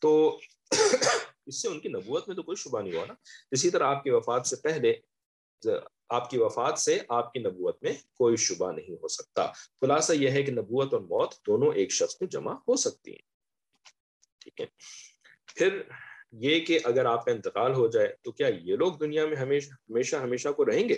[0.00, 0.38] تو
[1.46, 3.14] اس سے ان کی نبوت میں تو کوئی شبہ نہیں ہوا نا۔
[3.50, 4.94] اسی طرح آپ کی وفات سے پہلے،
[6.08, 9.46] آپ کی وفات سے آپ کی نبوت میں کوئی شبہ نہیں ہو سکتا۔
[9.80, 13.34] خلاصہ یہ ہے کہ نبوت اور موت دونوں ایک شخص میں جمع ہو سکتی ہیں۔
[14.40, 14.66] ٹھیک ہے؟
[15.54, 15.82] پھر
[16.32, 19.72] یہ کہ اگر آپ کا انتقال ہو جائے تو کیا یہ لوگ دنیا میں ہمیشہ
[19.72, 20.96] ہمیشہ ہمیشہ کو رہیں گے؟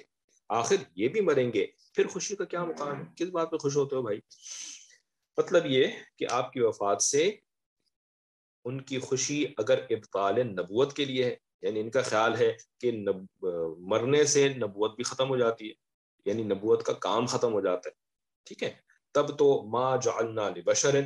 [0.48, 3.76] آخر یہ بھی مریں گے پھر خوشی کا کیا مقام ہے؟ کس بات پہ خوش
[3.76, 4.20] ہوتے ہو بھائی؟
[5.36, 5.86] مطلب یہ
[6.16, 7.36] کہ آپ کی وفات سے
[8.64, 12.90] ان کی خوشی اگر ابطال نبوت کے لیے ہے یعنی ان کا خیال ہے کہ
[12.92, 13.46] نب...
[13.78, 15.74] مرنے سے نبوت بھی ختم ہو جاتی ہے
[16.24, 17.94] یعنی نبوت کا کام ختم ہو جاتا ہے
[18.44, 18.74] ٹھیک ہے؟
[19.12, 21.00] تب تو ما جعلنا لبشر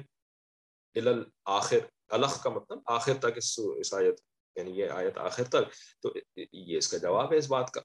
[1.45, 1.79] آخر
[2.09, 4.21] الخ کا مطلب آخر تک اس, اس آیت
[4.57, 6.13] یعنی یہ آیت آخر تک تو
[6.53, 7.81] یہ اس کا جواب ہے اس بات کا۔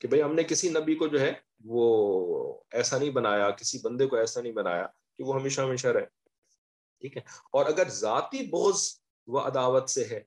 [0.00, 1.32] کہ بھئی ہم نے کسی نبی کو جو ہے
[1.64, 4.86] وہ ایسا نہیں بنایا، کسی بندے کو ایسا نہیں بنایا
[5.18, 6.06] کہ وہ ہمیشہ ہمیشہ رہے۔
[7.00, 7.22] ٹھیک ہے؟
[7.52, 8.96] اور اگر ذاتی بوجھ
[9.26, 10.20] وہ عداوت سے ہے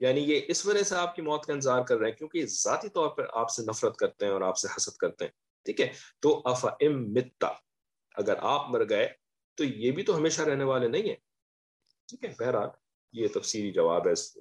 [0.00, 2.88] یعنی یہ اس وجہ سے آپ کی موت کا انتظار کر رہے ہیں کیونکہ ذاتی
[2.88, 5.32] طور پر آپ سے نفرت کرتے ہیں اور آپ سے حسد کرتے ہیں۔
[5.64, 7.52] ٹھیک ہے؟ تو اف ام متا
[8.14, 9.08] اگر آپ مر گئے
[9.54, 11.16] تو یہ بھی تو ہمیشہ رہنے والے نہیں ہیں۔
[12.08, 12.68] ٹھیک ہے؟ بہرحال
[13.12, 14.36] یہ تفصیلی جواب ہے اس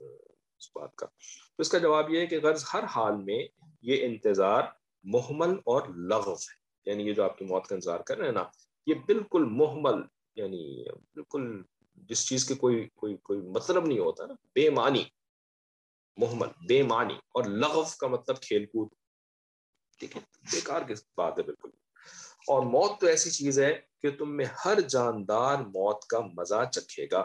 [0.75, 3.47] بات کا۔ تو اس کا جواب یہ ہے کہ غرض ہر حال میں
[3.87, 4.63] یہ انتظار
[5.03, 8.33] محمل اور لغف ہے۔ یعنی یہ جو آپ کی موت کا انتظار کر رہے ہیں
[8.33, 8.43] نا،
[8.85, 9.93] یہ بالکل محمل
[10.35, 10.83] یعنی
[11.15, 11.63] بالکل
[11.95, 15.03] جس چیز کے کوئی کوئی کوئی مطلب نہیں ہوتا نا، بے معنی،
[16.17, 18.87] محمل، بے معنی اور لغف کا مطلب کھیل کود۔
[19.99, 20.21] ٹھیک ہے،
[20.51, 21.69] بیکار کی بات ہے بالکل۔
[22.47, 27.07] اور موت تو ایسی چیز ہے کہ تم میں ہر جاندار موت کا مزہ چکھے
[27.11, 27.19] گا۔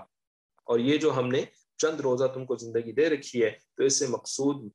[0.64, 1.44] اور یہ جو ہم نے
[1.76, 4.70] چند روزہ تم کو زندگی دے رکھی ہے، تو اس سے مقصود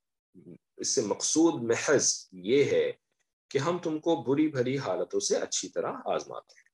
[0.78, 2.92] اس سے مقصود محض یہ ہے
[3.50, 6.68] کہ ہم تم کو بری بھری حالتوں سے اچھی طرح آزماتے ہیں۔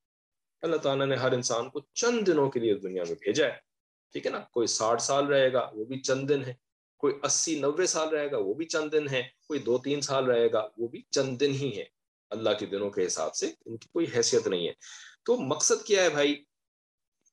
[0.61, 3.73] اللہ تعالیٰ نے ہر انسان کو چند دنوں کے لیے دنیا میں بھیجا ہے۔
[4.11, 6.53] ٹھیک ہے نا؟ کوئی ساٹھ سال رہے گا، وہ بھی چند دن ہے
[6.97, 10.25] کوئی اسی نوے سال رہے گا، وہ بھی چند دن ہے کوئی دو تین سال
[10.25, 11.85] رہے گا، وہ بھی چند دن ہی ہے
[12.29, 14.73] اللہ کے دنوں کے حساب سے ان کی کوئی حیثیت نہیں ہے۔
[15.25, 16.43] تو مقصد کیا ہے بھائی؟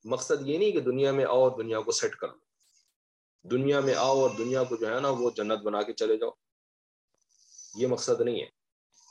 [0.03, 2.37] مقصد یہ نہیں کہ دنیا میں آؤ اور دنیا کو سیٹ کر لو۔
[3.47, 6.29] دنیا میں آؤ اور دنیا کو جو ہے نا وہ جنت بنا کے چلے جاؤ۔
[7.75, 8.45] یہ مقصد نہیں ہے،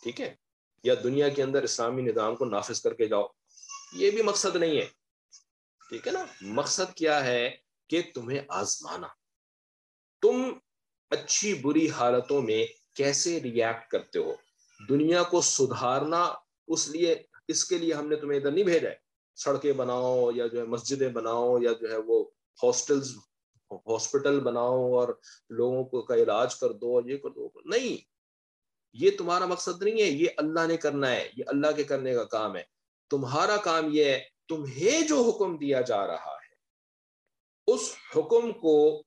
[0.02, 0.34] ٹھیک ہے؟
[0.84, 3.26] یا دنیا کے اندر اسلامی نظام کو نافذ کر کے جاؤ،
[3.92, 4.86] یہ بھی مقصد نہیں ہے،
[5.88, 7.56] ٹھیک ہے نا؟ مقصد کیا ہے
[7.88, 9.06] کہ تمہیں آزمانا۔
[10.22, 10.42] تم
[11.10, 14.34] اچھی بری حالتوں میں کیسے ریئیکٹ کرتے ہو؟
[14.88, 16.34] دنیا کو سدھارنا
[16.68, 20.46] اس لیے، اس کے لیے ہم نے تمہیں ادھر نہیں بھیجا ہے۔ سڑکیں بناؤ یا
[20.46, 22.24] جو ہے مسجدیں بناؤ یا جو ہے وہ
[22.62, 23.16] ہاسٹلس
[23.70, 25.08] ہاسپٹل بناؤ اور
[25.50, 28.19] لوگوں کو کا علاج کر دو یہ کر دو۔ نہیں
[28.92, 32.24] یہ تمہارا مقصد نہیں ہے، یہ اللہ نے کرنا ہے، یہ اللہ کے کرنے کا
[32.24, 32.62] کام ہے۔
[33.10, 36.54] تمہارا کام یہ ہے، تمہیں جو حکم دیا جا رہا ہے،
[37.66, 39.02] اس حکم کو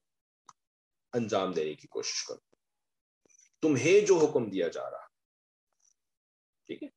[1.13, 2.55] انجام دینے کی کوشش کرو۔
[3.61, 5.05] تمہیں جو حکم دیا جا رہا
[6.65, 6.87] ٹھیک ہے؟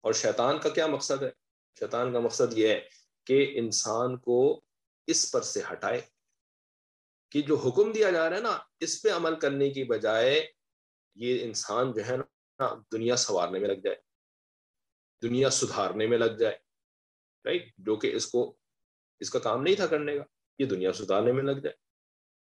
[0.00, 1.30] اور شیطان کا کیا مقصد ہے؟
[1.78, 2.88] شیطان کا مقصد یہ ہے
[3.24, 4.60] کہ انسان کو
[5.06, 6.00] اس پر سے ہٹائے
[7.30, 10.53] کہ جو حکم دیا جا رہا ہے نا، اس پہ عمل کرنے کی بجائے
[11.14, 12.16] یہ انسان جو ہے
[12.58, 13.96] نا دنیا سنوارنے میں لگ جائے،
[15.22, 16.58] دنیا سدھارنے میں لگ جائے
[17.44, 18.56] رائٹ جو کہ اس کو،
[19.20, 20.24] اس کا کام نہیں تھا کرنے کا،
[20.58, 21.76] یہ دنیا سدھارنے میں لگ جائے۔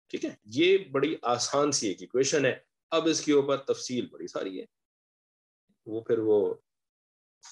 [0.07, 2.59] ٹھیک ہے؟ یہ بڑی آسان سی ایک ایکویشن ہے۔
[2.89, 4.65] اب اس کے اوپر تفصیل بڑی ساری ہے۔
[5.85, 6.55] وہ پھر وہ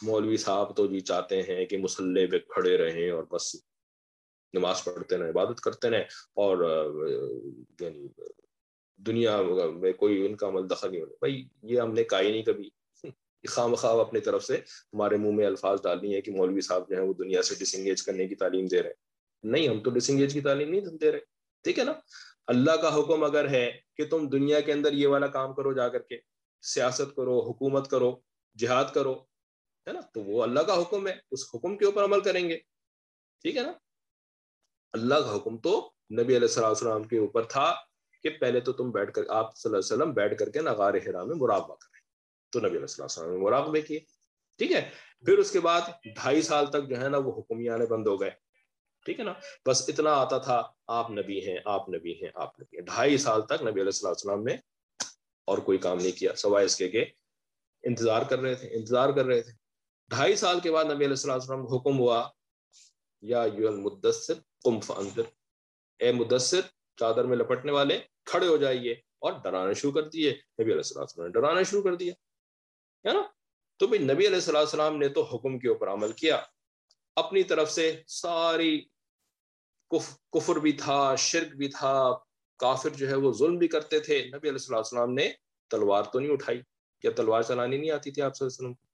[0.01, 3.55] مولوی صاحب تو جی چاہتے ہیں کہ مسلح پہ کھڑے رہیں اور بس
[4.53, 6.03] نماز پڑھتے رہیں، عبادت کرتے رہیں
[6.33, 6.57] اور
[7.79, 8.07] یعنی
[9.05, 9.41] دنیا
[9.75, 12.43] میں کوئی ان کا عمل دخل نہیں ہونے۔ بھائی، یہ ہم نے کہا ہی نہیں
[12.43, 12.69] کبھی۔
[13.49, 14.57] خواہ مخواہ اپنی طرف سے
[14.93, 17.75] ہمارے منہ میں الفاظ ڈالنی ہے کہ مولوی صاحب جو ہے وہ دنیا سے ڈس
[17.75, 18.95] انگیج کرنے کی تعلیم دے رہے ہیں۔
[19.43, 21.19] نہیں، ہم تو ڈس انگیج کی تعلیم نہیں دے رہے۔
[21.63, 21.93] ٹھیک ہے نا؟
[22.47, 25.87] اللہ کا حکم اگر ہے کہ تم دنیا کے اندر یہ والا کام کرو جا
[25.87, 26.17] کر کے،
[26.61, 28.19] سیاست کرو، حکومت کرو،
[28.57, 29.13] جہاد کرو،
[29.87, 32.57] ہے نا؟ تو وہ اللہ کا حکم ہے، اس حکم کے اوپر عمل کریں گے۔
[33.41, 33.71] ٹھیک ہے نا؟
[34.93, 37.75] اللہ کا حکم تو نبی علیہ السلام کے اوپر تھا۔
[38.23, 40.93] کہ پہلے تو تم بیٹھ کر، آپ صلی اللہ علیہ وسلم بیٹھ کر کے نغار
[40.93, 41.99] حرام میں مراقبہ کریں۔
[42.49, 43.99] تو نبی علیہ السلام نے مراقبے کیے
[44.57, 44.89] ٹھیک ہے؟
[45.25, 48.21] پھر اس کے بعد ڈھائی سال تک جو ہے نا وہ حکمی آنے بند ہو
[48.21, 48.29] گئے۔
[49.05, 49.33] ٹھیک ہے نا؟
[49.65, 53.41] بس اتنا آتا تھا، آپ نبی ہیں، آپ نبی ہیں، آپ نبی ہیں۔ ڈھائی سال
[53.41, 54.55] تک نبی علیہ السلام نے
[55.45, 57.05] اور کوئی کام نہیں کیا، سوائے اس کے کہ
[57.83, 59.51] انتظار کر رہے تھے، انتظار کر رہے تھے۔
[60.09, 62.29] ڈھائی سال کے بعد نبی علیہ السلام حکم ہوا،
[63.21, 65.21] یا یو المدثر قم فانذر۔
[65.99, 66.59] اے مدثر
[66.99, 71.25] چادر میں لپٹنے والے کھڑے ہو جائیے اور ڈرانا شروع کر دیے۔ نبی علیہ السلام
[71.25, 72.13] نے ڈرانا شروع کر دیا۔
[73.07, 73.21] ہے نا؟
[73.77, 76.41] تو بھائی نبی علیہ السلام نے تو حکم کے اوپر عمل کیا۔
[77.15, 78.85] اپنی طرف سے ساری
[80.31, 82.11] کفر بھی تھا، شرک بھی تھا۔
[82.57, 85.31] کافر جو ہے وہ ظلم بھی کرتے تھے۔ نبی علیہ السلام نے
[85.69, 86.61] تلوار تو نہیں اٹھائی۔
[87.01, 88.89] کیا تلوار چلانی نہیں آتی تھی آپ صلی اللہ علیہ وسلم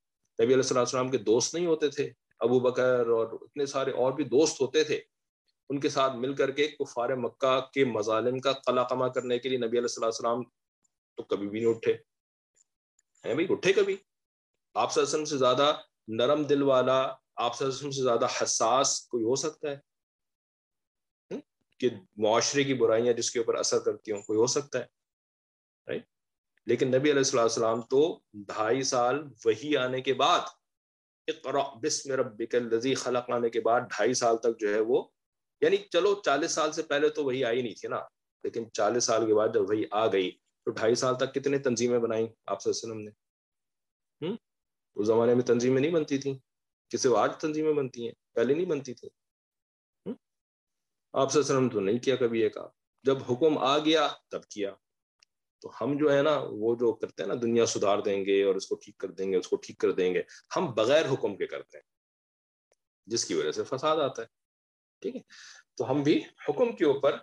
[0.46, 4.24] نبی علیہ السلام کے دوست نہیں ہوتے تھے۔ ابو بکر اور اتنے سارے اور بھی
[4.24, 5.02] دوست ہوتے تھے۔
[5.70, 9.50] ان کے ساتھ مل کر کے کفار مکہ کے مظالم کا قلع کما کرنے کے
[9.50, 10.44] لیے نبی علیہ السلام
[11.18, 11.94] تو کبھی بھی نہیں اٹھے۔
[13.26, 13.98] ہیں بھائی، اٹھے کبھی؟
[14.74, 15.76] آپ صلی اللہ علیہ وسلم سے زیادہ
[16.08, 17.02] نرم دل والا،
[17.36, 19.78] آپ صلی اللہ علیہ وسلم سے زیادہ حساس کوئی ہو سکتا ہے؟
[21.80, 24.96] کہ معاشرے کی برائیاں جس کے اوپر اثر کرتی ہوں، کوئی ہو سکتا ہے؟
[26.66, 30.40] لیکن نبی علیہ السلام تو ڈھائی سال وہی آنے کے بعد
[31.82, 35.04] بسم ربک الذی خلق آنے کے بعد ڈھائی سال تک جو ہے وہ
[35.62, 38.00] یعنی چلو چالیس سال سے پہلے تو وہی آئی نہیں تھی نا،
[38.44, 42.00] لیکن چالیس سال کے بعد جب وہی آ گئی تو ڈھائی سال تک کتنے تنظیمیں
[42.00, 43.12] بنائیں آپ صلی اللہ علیہ وسلم نے؟
[44.96, 46.38] اس زمانے میں تنظیمیں نہیں بنتی تھیں،
[46.92, 49.10] کسی آج تنظیمیں بنتی ہیں، پہلے نہیں بنتی تھی
[51.14, 52.68] آپ صلی اللہ علیہ وسلم تو نہیں کیا کبھی یہ کہا
[53.04, 54.74] جب حکم آ گیا، تب کیا۔
[55.62, 58.56] تو ہم جو ہے نا، وہ جو کرتے ہیں نا، دنیا سدھار دیں گے اور
[58.56, 60.22] اس کو ٹھیک کر دیں گے، اس کو ٹھیک کر دیں گے،
[60.56, 61.84] ہم بغیر حکم کے کرتے ہیں۔
[63.06, 64.28] جس کی وجہ سے فساد آتا ہے۔
[65.06, 65.22] ٹھیک ہے۔
[65.78, 67.18] تو ہم بھی حکم کے اوپر،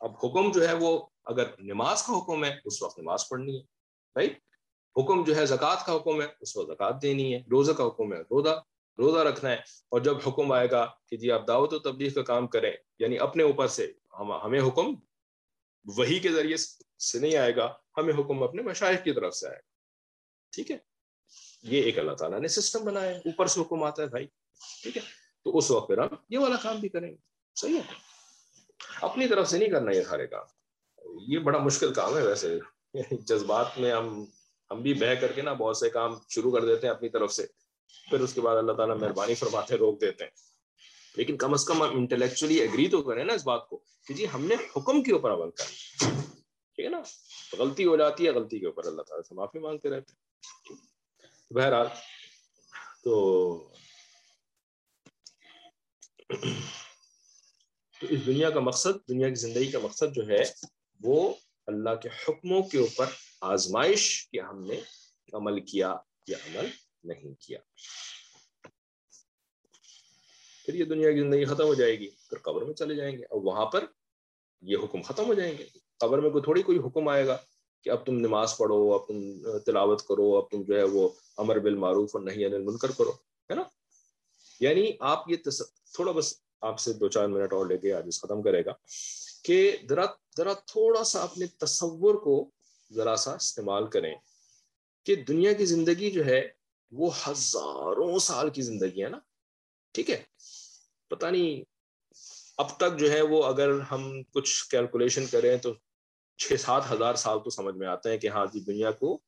[0.00, 3.62] اب حکم جو ہے وہ اگر نماز کا حکم ہے، اس وقت نماز پڑھنی ہے
[4.12, 4.28] بھائی
[4.96, 8.12] حکم جو ہے زکوٰۃ کا حکم ہے، اس وقت زکوٰۃ دینی ہے، روزہ کا حکم
[8.12, 8.62] ہے، روزہ
[8.98, 9.56] روزہ رکھنا ہے۔
[9.88, 13.18] اور جب حکم آئے گا کہ جی آپ دعوت و تبلیغ کا کام کریں یعنی
[13.18, 14.94] اپنے اوپر سے ہم، ہمیں حکم
[15.84, 16.56] وہی کے ذریعے
[16.98, 19.68] سے نہیں آئے گا، ہمیں حکم اپنے مشاہد کی طرف سے آئے گا۔
[20.50, 20.78] ٹھیک ہے؟
[21.62, 24.26] یہ ایک اللہ تعالیٰ نے سسٹم بنایا ہے۔ اوپر سے حکم آتا ہے، بھائی۔
[24.82, 25.02] ٹھیک ہے؟
[25.46, 27.16] تو اس وقت پھر ہم یہ والا کام بھی کریں گے۔
[27.54, 27.82] صحیح ہے۔
[29.02, 30.44] اپنی طرف سے نہیں کرنا یہ سارے کام۔
[31.26, 32.58] یہ بڑا مشکل کام ہے ویسے۔
[33.10, 34.24] جذبات میں ہم
[34.70, 37.32] ہم بھی بہ کر کے نا بہت سے کام شروع کر دیتے ہیں اپنی طرف
[37.32, 37.46] سے۔
[38.10, 40.30] پھر اس کے بعد اللہ تعالیٰ مہربانی فرماتے روک دیتے ہیں۔
[41.16, 44.26] لیکن کم از کم ہم انٹلیکچولی اگری تو کریں نا اس بات کو کہ جی
[44.34, 45.64] ہم نے حکم کے اوپر عمل کر
[46.74, 47.00] ٹھیک ہے نا؟
[47.58, 50.76] غلطی ہو جاتی ہے غلطی کے اوپر اللہ تعالیٰ سے معافی مانگتے رہتے ہیں۔
[51.54, 51.86] بہرحال
[53.04, 53.68] تو
[58.00, 60.42] تو اس دنیا کا مقصد، دنیا کی زندگی کا مقصد جو ہے،
[61.00, 61.34] وہ
[61.66, 63.06] اللہ کے حکموں کے اوپر
[63.40, 64.80] آزمائش کہ ہم نے
[65.32, 65.96] عمل کیا
[66.26, 66.68] یا عمل
[67.04, 67.58] نہیں کیا۔
[70.66, 73.24] پھر یہ دنیا کی زندگی ختم ہو جائے گی، پھر قبر میں چلے جائیں گے۔
[73.24, 73.84] اور وہاں پر
[74.62, 75.66] یہ حکم ختم ہو جائیں گے۔
[75.96, 77.36] قبر میں کوئی تھوڑی کوئی حکم آئے گا
[77.82, 79.18] کہ اب تم نماز پڑھو، اب تم
[79.58, 83.10] تلاوت کرو، اب تم جو ہے وہ امر بالمعروف اور نہیں انل منکر کرو،
[83.50, 83.62] ہے نا؟
[84.60, 85.36] یعنی آپ یہ
[85.96, 88.72] تھوڑا بس آپ سے دو چار منٹ اور لے کے آج ختم کرے گا
[89.42, 90.04] کہ ذرا
[90.38, 92.50] ذرا تھوڑا سا اپنے تصور کو
[92.92, 94.14] ذرا سا استعمال کریں
[95.06, 96.48] کہ دنیا کی زندگی جو ہے
[96.92, 99.18] وہ ہزاروں سال کی زندگی ہے نا؟
[99.92, 100.22] ٹھیک ہے؟
[101.10, 101.62] پتہ نہیں
[102.58, 105.72] اب تک جو ہے وہ اگر ہم کچھ کیلکولیشن کریں تو
[106.38, 109.18] چھ سات ہزار سال تو سمجھ میں آتے ہیں کہ ہاں جی دنیا کو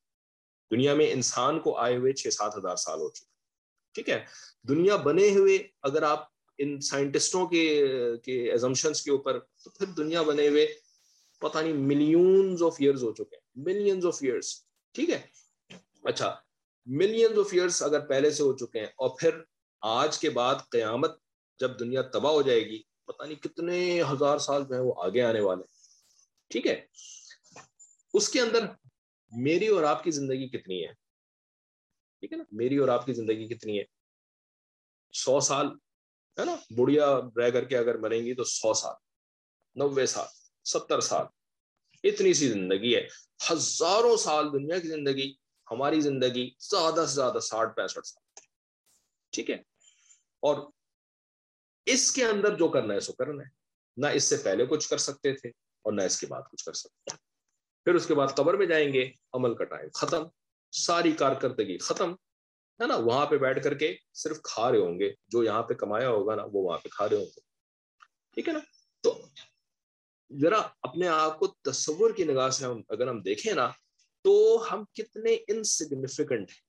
[0.71, 3.27] دنیا میں انسان کو آئے ہوئے چھ سات ہزار سال ہو چکے
[3.95, 4.25] ٹھیک ہے؟
[4.69, 7.85] دنیا بنے ہوئے اگر آپ ان سائنٹسٹوں کے
[8.25, 10.75] کے ایزمشنس کے اوپر تو پھر دنیا بنے ہوئے
[11.39, 15.21] پتہ نہیں ملینز آف ایئرز ہو چکے ہیں۔ ملینز آف ایئرس ٹھیک ہے؟
[16.05, 16.37] اچھا
[16.87, 19.31] ملینز آف ایئرس اگر پہلے سے ہو چکے ہیں اور پھر
[19.81, 21.11] آج کے بعد قیامت
[21.59, 25.23] جب دنیا تباہ ہو جائے گی، پتہ نہیں کتنے ہزار سال جو ہے وہ آگے
[25.23, 25.63] آنے والے
[26.49, 26.87] ٹھیک ہے؟
[28.15, 28.61] اس کے اندر
[29.31, 30.93] میری اور آپ کی زندگی کتنی ہے؟
[32.21, 33.85] ٹھیک ہے نا؟ میری اور آپ کی زندگی کتنی ہے؟
[35.13, 35.67] سو سال
[36.39, 38.95] ہے نا، بڑھیا رہ کر کے اگر مریں گی تو سو سال،
[39.75, 40.27] نوے سال،
[40.65, 41.27] ستر سال،
[42.05, 43.09] اتنی سی زندگی ہے۔
[43.53, 45.35] ہزاروں سال دنیا کی زندگی،
[45.71, 48.41] ہماری زندگی زیادہ سے زیادہ ساٹھ، پینسٹھ سال۔
[49.31, 49.57] ٹھیک ہے؟
[50.41, 50.71] اور
[51.87, 53.49] اس کے اندر جو کرنا ہے، سو کرنا ہے۔
[53.97, 56.73] نہ اس سے پہلے کچھ کر سکتے تھے اور نہ اس کے بعد کچھ کر
[56.73, 57.17] سکتے
[57.85, 60.25] پھر اس کے بعد قبر میں جائیں گے، عمل کا ٹائم ختم،
[60.73, 62.15] ساری کارکردگی ختم۔
[62.81, 65.75] ہے نا، وہاں پہ بیٹھ کر کے صرف کھا رہے ہوں گے، جو یہاں پہ
[65.75, 67.41] کمایا ہوگا نا، وہ وہاں پہ کھا رہے ہوں گے۔
[68.35, 68.59] ٹھیک ہے نا؟
[69.01, 69.27] تو
[70.41, 73.71] ذرا اپنے آپ کو تصور کی نگاہ سے ہم اگر ہم دیکھیں نا،
[74.23, 76.69] تو ہم کتنے انسگنیفیکنٹ ہیں۔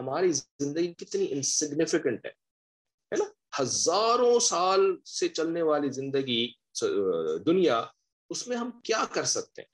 [0.00, 2.30] ہماری زندگی کتنی انسگنیفیکنٹ ہے۔
[3.18, 3.24] نا؟
[3.62, 6.52] ہزاروں سال سے چلنے والی زندگی
[7.46, 7.84] دنیا،
[8.30, 9.71] اس میں ہم کیا کر سکتے ہیں؟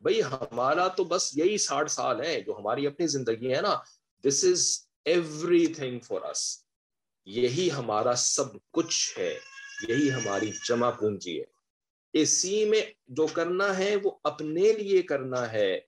[0.00, 3.76] بھائی ہمارا تو بس یہی ساٹھ سال ہے، جو ہماری اپنی زندگی ہے نا
[4.24, 6.64] دس از ایوری تھنگ فار اس
[7.26, 9.38] یہی ہمارا سب کچھ ہے،
[9.88, 11.44] یہی ہماری جمع پونجی ہے۔
[12.12, 15.80] اسی میں جو کرنا ہے، وہ اپنے لیے کرنا ہے،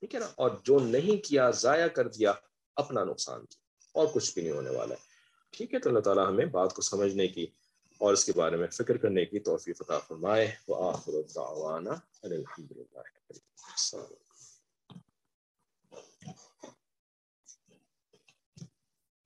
[0.00, 2.32] ٹھیک ہے نا؟ اور جو نہیں کیا، ضائع کر دیا،
[2.76, 3.56] اپنا نقصان۔ کیا
[3.92, 5.00] اور کچھ بھی نہیں ہونے والا ہے۔
[5.50, 7.46] ٹھیک ہے، تو اللہ تعالیٰ ہمیں بات کو سمجھنے کی
[7.98, 11.92] اور اس کے بارے میں فکر کرنے کی توفیق عطا فرمائے۔ وہ آخر الدعوانا
[12.22, 14.23] الحمد للہ السلام